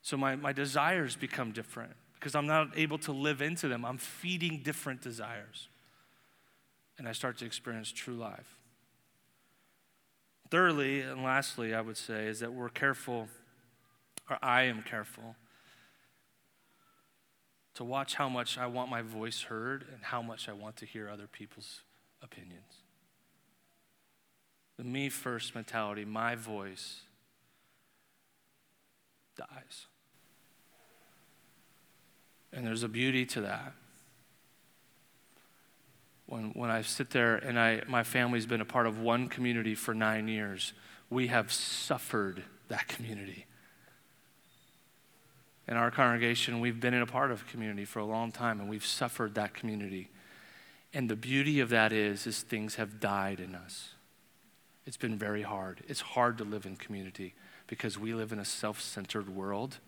So 0.00 0.16
my, 0.16 0.34
my 0.34 0.54
desires 0.54 1.14
become 1.14 1.52
different 1.52 1.92
because 2.14 2.34
I'm 2.34 2.46
not 2.46 2.68
able 2.74 2.96
to 3.00 3.12
live 3.12 3.42
into 3.42 3.68
them. 3.68 3.84
I'm 3.84 3.98
feeding 3.98 4.62
different 4.62 5.02
desires. 5.02 5.68
And 6.96 7.06
I 7.06 7.12
start 7.12 7.36
to 7.38 7.44
experience 7.44 7.92
true 7.92 8.14
life. 8.14 8.56
Thirdly, 10.50 11.02
and 11.02 11.22
lastly, 11.22 11.74
I 11.74 11.82
would 11.82 11.98
say, 11.98 12.28
is 12.28 12.40
that 12.40 12.54
we're 12.54 12.70
careful, 12.70 13.28
or 14.30 14.38
I 14.42 14.62
am 14.62 14.82
careful, 14.82 15.36
to 17.74 17.84
watch 17.84 18.14
how 18.14 18.30
much 18.30 18.56
I 18.56 18.66
want 18.66 18.88
my 18.88 19.02
voice 19.02 19.42
heard 19.42 19.84
and 19.92 20.02
how 20.02 20.22
much 20.22 20.48
I 20.48 20.54
want 20.54 20.76
to 20.78 20.86
hear 20.86 21.10
other 21.10 21.26
people's 21.26 21.82
opinions. 22.22 22.84
The 24.78 24.84
me 24.84 25.10
first 25.10 25.54
mentality, 25.54 26.06
my 26.06 26.34
voice, 26.34 27.02
dies. 29.38 29.86
And 32.52 32.66
there's 32.66 32.82
a 32.82 32.88
beauty 32.88 33.24
to 33.26 33.42
that. 33.42 33.72
When, 36.26 36.50
when 36.50 36.70
I 36.70 36.82
sit 36.82 37.10
there 37.10 37.36
and 37.36 37.58
I, 37.58 37.82
my 37.88 38.02
family's 38.02 38.44
been 38.44 38.60
a 38.60 38.66
part 38.66 38.86
of 38.86 38.98
one 38.98 39.28
community 39.28 39.74
for 39.74 39.94
nine 39.94 40.28
years, 40.28 40.74
we 41.08 41.28
have 41.28 41.50
suffered 41.50 42.42
that 42.68 42.86
community. 42.88 43.46
In 45.66 45.76
our 45.76 45.90
congregation, 45.90 46.60
we've 46.60 46.80
been 46.80 46.94
in 46.94 47.02
a 47.02 47.06
part 47.06 47.30
of 47.30 47.42
a 47.42 47.44
community 47.50 47.84
for 47.84 47.98
a 47.98 48.04
long 48.04 48.32
time 48.32 48.60
and 48.60 48.68
we've 48.68 48.84
suffered 48.84 49.34
that 49.36 49.54
community. 49.54 50.10
And 50.92 51.08
the 51.08 51.16
beauty 51.16 51.60
of 51.60 51.70
that 51.70 51.92
is, 51.92 52.26
is 52.26 52.42
things 52.42 52.74
have 52.74 53.00
died 53.00 53.40
in 53.40 53.54
us. 53.54 53.90
It's 54.86 54.96
been 54.96 55.18
very 55.18 55.42
hard. 55.42 55.82
It's 55.86 56.00
hard 56.00 56.38
to 56.38 56.44
live 56.44 56.64
in 56.66 56.76
community 56.76 57.34
because 57.68 57.98
we 57.98 58.12
live 58.12 58.32
in 58.32 58.40
a 58.40 58.44
self-centered 58.44 59.28
world 59.28 59.78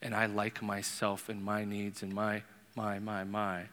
and 0.00 0.14
I 0.14 0.26
like 0.26 0.62
myself 0.62 1.28
and 1.28 1.44
my 1.44 1.64
needs 1.64 2.02
and 2.02 2.14
my, 2.14 2.42
my, 2.74 2.98
my, 2.98 3.24
my. 3.24 3.64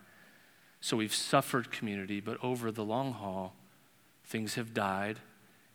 So 0.82 0.98
we've 0.98 1.14
suffered 1.14 1.72
community, 1.72 2.20
but 2.20 2.38
over 2.44 2.72
the 2.72 2.84
long 2.84 3.14
haul, 3.14 3.54
things 4.26 4.56
have 4.56 4.74
died 4.74 5.20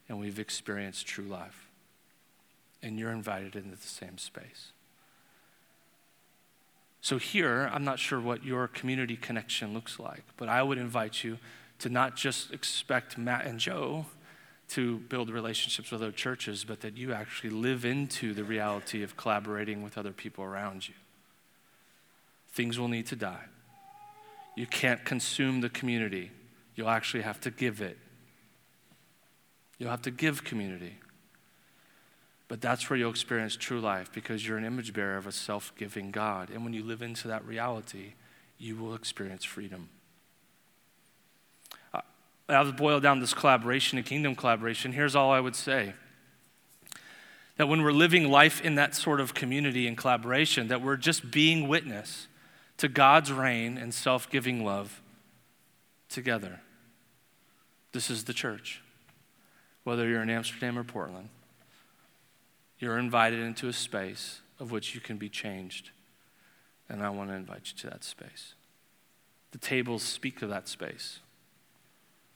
and 0.08 0.18
we've 0.18 0.38
experienced 0.38 1.06
true 1.06 1.24
life. 1.24 1.68
And 2.82 2.98
you're 2.98 3.12
invited 3.12 3.56
into 3.56 3.76
the 3.76 3.86
same 3.86 4.18
space. 4.18 4.72
So, 7.00 7.18
here, 7.18 7.70
I'm 7.72 7.84
not 7.84 8.00
sure 8.00 8.20
what 8.20 8.44
your 8.44 8.66
community 8.66 9.16
connection 9.16 9.72
looks 9.72 10.00
like, 10.00 10.24
but 10.36 10.48
I 10.48 10.62
would 10.62 10.76
invite 10.76 11.22
you 11.22 11.38
to 11.78 11.88
not 11.88 12.16
just 12.16 12.52
expect 12.52 13.16
Matt 13.16 13.46
and 13.46 13.60
Joe 13.60 14.06
to 14.68 14.98
build 14.98 15.30
relationships 15.30 15.90
with 15.90 16.02
other 16.02 16.12
churches, 16.12 16.64
but 16.64 16.80
that 16.80 16.96
you 16.96 17.12
actually 17.12 17.50
live 17.50 17.84
into 17.84 18.34
the 18.34 18.44
reality 18.44 19.02
of 19.02 19.16
collaborating 19.16 19.82
with 19.82 19.96
other 19.96 20.12
people 20.12 20.44
around 20.44 20.88
you. 20.88 20.94
Things 22.52 22.78
will 22.78 22.88
need 22.88 23.06
to 23.06 23.16
die. 23.16 23.44
You 24.56 24.66
can't 24.66 25.04
consume 25.04 25.60
the 25.60 25.68
community, 25.68 26.30
you'll 26.74 26.88
actually 26.88 27.22
have 27.22 27.40
to 27.42 27.50
give 27.50 27.80
it. 27.80 27.98
You'll 29.78 29.90
have 29.90 30.02
to 30.02 30.10
give 30.10 30.42
community. 30.42 30.98
But 32.48 32.60
that's 32.60 32.88
where 32.88 32.98
you'll 32.98 33.10
experience 33.10 33.56
true 33.56 33.80
life 33.80 34.10
because 34.12 34.46
you're 34.46 34.56
an 34.56 34.64
image 34.64 34.92
bearer 34.94 35.16
of 35.16 35.26
a 35.26 35.32
self 35.32 35.72
giving 35.76 36.10
God. 36.10 36.48
And 36.50 36.64
when 36.64 36.72
you 36.72 36.82
live 36.82 37.02
into 37.02 37.28
that 37.28 37.44
reality, 37.44 38.14
you 38.58 38.76
will 38.76 38.94
experience 38.94 39.44
freedom. 39.44 39.90
Uh, 42.48 42.52
I'll 42.52 42.72
boil 42.72 43.00
down 43.00 43.20
this 43.20 43.34
collaboration 43.34 43.98
and 43.98 44.06
kingdom 44.06 44.34
collaboration. 44.34 44.92
Here's 44.92 45.16
all 45.16 45.30
I 45.30 45.40
would 45.40 45.56
say 45.56 45.94
that 47.56 47.68
when 47.68 47.82
we're 47.82 47.92
living 47.92 48.30
life 48.30 48.60
in 48.60 48.74
that 48.74 48.94
sort 48.94 49.18
of 49.18 49.32
community 49.32 49.86
and 49.86 49.96
collaboration, 49.96 50.68
that 50.68 50.82
we're 50.82 50.96
just 50.96 51.30
being 51.30 51.68
witness 51.68 52.28
to 52.76 52.88
God's 52.88 53.32
reign 53.32 53.78
and 53.78 53.94
self 53.94 54.28
giving 54.30 54.64
love 54.64 55.00
together. 56.08 56.60
This 57.92 58.10
is 58.10 58.24
the 58.24 58.34
church, 58.34 58.82
whether 59.84 60.06
you're 60.06 60.22
in 60.22 60.30
Amsterdam 60.30 60.78
or 60.78 60.84
Portland 60.84 61.30
you're 62.78 62.98
invited 62.98 63.40
into 63.40 63.68
a 63.68 63.72
space 63.72 64.40
of 64.58 64.70
which 64.70 64.94
you 64.94 65.00
can 65.00 65.16
be 65.16 65.28
changed. 65.28 65.90
And 66.88 67.02
I 67.02 67.10
want 67.10 67.30
to 67.30 67.34
invite 67.34 67.72
you 67.72 67.78
to 67.78 67.90
that 67.90 68.04
space. 68.04 68.54
The 69.52 69.58
tables 69.58 70.02
speak 70.02 70.42
of 70.42 70.50
that 70.50 70.68
space 70.68 71.20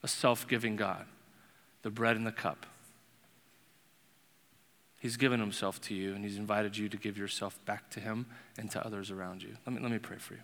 a 0.02 0.08
self 0.08 0.46
giving 0.48 0.76
God, 0.76 1.06
the 1.82 1.90
bread 1.90 2.16
and 2.16 2.26
the 2.26 2.32
cup. 2.32 2.66
He's 5.00 5.16
given 5.16 5.40
himself 5.40 5.80
to 5.82 5.94
you, 5.94 6.14
and 6.14 6.24
he's 6.24 6.36
invited 6.36 6.76
you 6.76 6.88
to 6.90 6.96
give 6.96 7.16
yourself 7.16 7.58
back 7.64 7.88
to 7.90 8.00
him 8.00 8.26
and 8.58 8.70
to 8.72 8.84
others 8.84 9.10
around 9.10 9.42
you. 9.42 9.56
Let 9.66 9.74
me, 9.74 9.80
let 9.80 9.90
me 9.90 9.98
pray 9.98 10.18
for 10.18 10.34
you. 10.34 10.40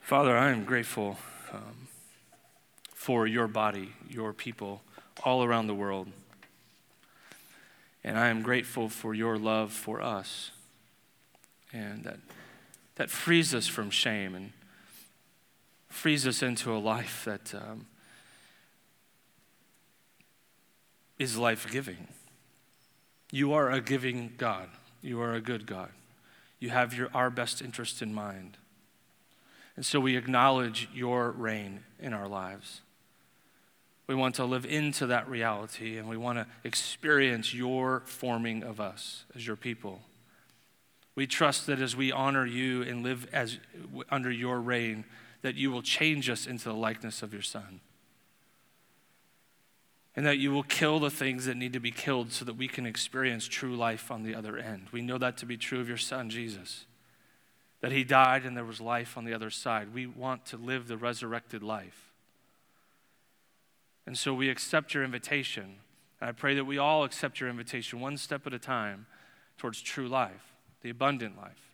Father, 0.00 0.36
I 0.36 0.50
am 0.50 0.64
grateful 0.64 1.16
um, 1.52 1.88
for 2.92 3.26
your 3.26 3.48
body, 3.48 3.92
your 4.10 4.34
people 4.34 4.82
all 5.24 5.42
around 5.42 5.68
the 5.68 5.74
world. 5.74 6.08
And 8.04 8.18
I 8.18 8.28
am 8.28 8.42
grateful 8.42 8.88
for 8.88 9.14
your 9.14 9.38
love 9.38 9.72
for 9.72 10.02
us. 10.02 10.50
And 11.72 12.04
that, 12.04 12.18
that 12.96 13.10
frees 13.10 13.54
us 13.54 13.68
from 13.68 13.90
shame 13.90 14.34
and 14.34 14.52
frees 15.92 16.26
us 16.26 16.42
into 16.42 16.74
a 16.74 16.78
life 16.78 17.24
that 17.26 17.54
um, 17.54 17.86
is 21.18 21.36
life 21.36 21.70
giving. 21.70 22.08
You 23.30 23.52
are 23.52 23.70
a 23.70 23.80
giving 23.80 24.32
God. 24.38 24.68
You 25.02 25.20
are 25.20 25.34
a 25.34 25.40
good 25.40 25.66
God. 25.66 25.90
You 26.58 26.70
have 26.70 26.94
your, 26.94 27.08
our 27.12 27.30
best 27.30 27.60
interest 27.60 28.02
in 28.02 28.14
mind. 28.14 28.56
And 29.76 29.84
so 29.84 30.00
we 30.00 30.16
acknowledge 30.16 30.88
your 30.94 31.30
reign 31.30 31.80
in 32.00 32.12
our 32.12 32.26
lives. 32.26 32.80
We 34.06 34.14
want 34.14 34.34
to 34.36 34.44
live 34.44 34.64
into 34.64 35.06
that 35.06 35.28
reality 35.28 35.98
and 35.98 36.08
we 36.08 36.16
want 36.16 36.38
to 36.38 36.46
experience 36.64 37.54
your 37.54 38.02
forming 38.06 38.62
of 38.62 38.80
us 38.80 39.24
as 39.34 39.46
your 39.46 39.56
people. 39.56 40.00
We 41.14 41.26
trust 41.26 41.66
that 41.66 41.80
as 41.80 41.94
we 41.94 42.10
honor 42.10 42.46
you 42.46 42.82
and 42.82 43.02
live 43.02 43.28
as 43.32 43.58
under 44.10 44.30
your 44.30 44.60
reign, 44.60 45.04
that 45.42 45.56
you 45.56 45.70
will 45.70 45.82
change 45.82 46.30
us 46.30 46.46
into 46.46 46.64
the 46.64 46.74
likeness 46.74 47.22
of 47.22 47.32
your 47.32 47.42
Son. 47.42 47.80
And 50.14 50.26
that 50.26 50.38
you 50.38 50.52
will 50.52 50.62
kill 50.62 51.00
the 51.00 51.10
things 51.10 51.46
that 51.46 51.56
need 51.56 51.72
to 51.72 51.80
be 51.80 51.90
killed 51.90 52.32
so 52.32 52.44
that 52.44 52.56
we 52.56 52.68
can 52.68 52.86
experience 52.86 53.48
true 53.48 53.74
life 53.74 54.10
on 54.10 54.22
the 54.22 54.34
other 54.34 54.56
end. 54.58 54.88
We 54.92 55.02
know 55.02 55.18
that 55.18 55.36
to 55.38 55.46
be 55.46 55.56
true 55.56 55.80
of 55.80 55.88
your 55.88 55.96
Son, 55.96 56.30
Jesus. 56.30 56.86
That 57.80 57.92
he 57.92 58.04
died 58.04 58.44
and 58.44 58.56
there 58.56 58.64
was 58.64 58.80
life 58.80 59.16
on 59.16 59.24
the 59.24 59.34
other 59.34 59.50
side. 59.50 59.94
We 59.94 60.06
want 60.06 60.44
to 60.46 60.56
live 60.56 60.86
the 60.86 60.98
resurrected 60.98 61.62
life. 61.62 62.12
And 64.06 64.18
so 64.18 64.34
we 64.34 64.50
accept 64.50 64.94
your 64.94 65.04
invitation. 65.04 65.76
And 66.20 66.28
I 66.28 66.32
pray 66.32 66.54
that 66.54 66.64
we 66.64 66.78
all 66.78 67.04
accept 67.04 67.40
your 67.40 67.48
invitation 67.48 68.00
one 68.00 68.16
step 68.16 68.46
at 68.46 68.52
a 68.52 68.58
time 68.58 69.06
towards 69.58 69.80
true 69.80 70.08
life, 70.08 70.52
the 70.82 70.90
abundant 70.90 71.36
life 71.36 71.72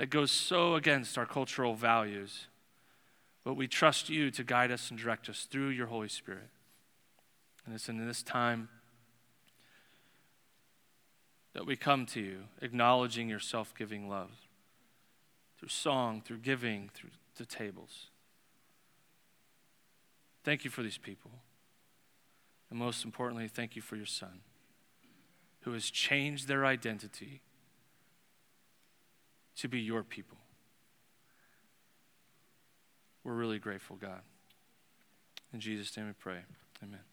that 0.00 0.08
goes 0.08 0.30
so 0.30 0.76
against 0.76 1.18
our 1.18 1.26
cultural 1.26 1.74
values. 1.74 2.46
But 3.44 3.54
we 3.54 3.66
trust 3.66 4.08
you 4.08 4.30
to 4.30 4.44
guide 4.44 4.70
us 4.70 4.90
and 4.90 4.98
direct 4.98 5.28
us 5.28 5.46
through 5.50 5.68
your 5.68 5.86
Holy 5.86 6.08
Spirit. 6.08 6.50
And 7.64 7.74
it's 7.74 7.88
in 7.88 8.06
this 8.06 8.22
time 8.22 8.68
that 11.54 11.66
we 11.66 11.76
come 11.76 12.06
to 12.06 12.20
you, 12.20 12.44
acknowledging 12.60 13.28
your 13.28 13.40
self 13.40 13.74
giving 13.76 14.08
love 14.08 14.30
through 15.58 15.68
song, 15.68 16.22
through 16.24 16.38
giving, 16.38 16.90
through 16.94 17.10
the 17.36 17.44
tables. 17.44 18.06
Thank 20.42 20.64
you 20.64 20.70
for 20.70 20.82
these 20.82 20.98
people. 20.98 21.30
And 22.70 22.78
most 22.78 23.04
importantly, 23.04 23.48
thank 23.48 23.76
you 23.76 23.82
for 23.82 23.96
your 23.96 24.06
son, 24.06 24.40
who 25.62 25.72
has 25.72 25.90
changed 25.90 26.48
their 26.48 26.64
identity 26.64 27.42
to 29.56 29.68
be 29.68 29.80
your 29.80 30.02
people. 30.02 30.38
We're 33.24 33.34
really 33.34 33.58
grateful, 33.58 33.96
God. 33.96 34.22
In 35.52 35.60
Jesus' 35.60 35.96
name 35.96 36.06
we 36.06 36.12
pray. 36.12 36.40
Amen. 36.82 37.09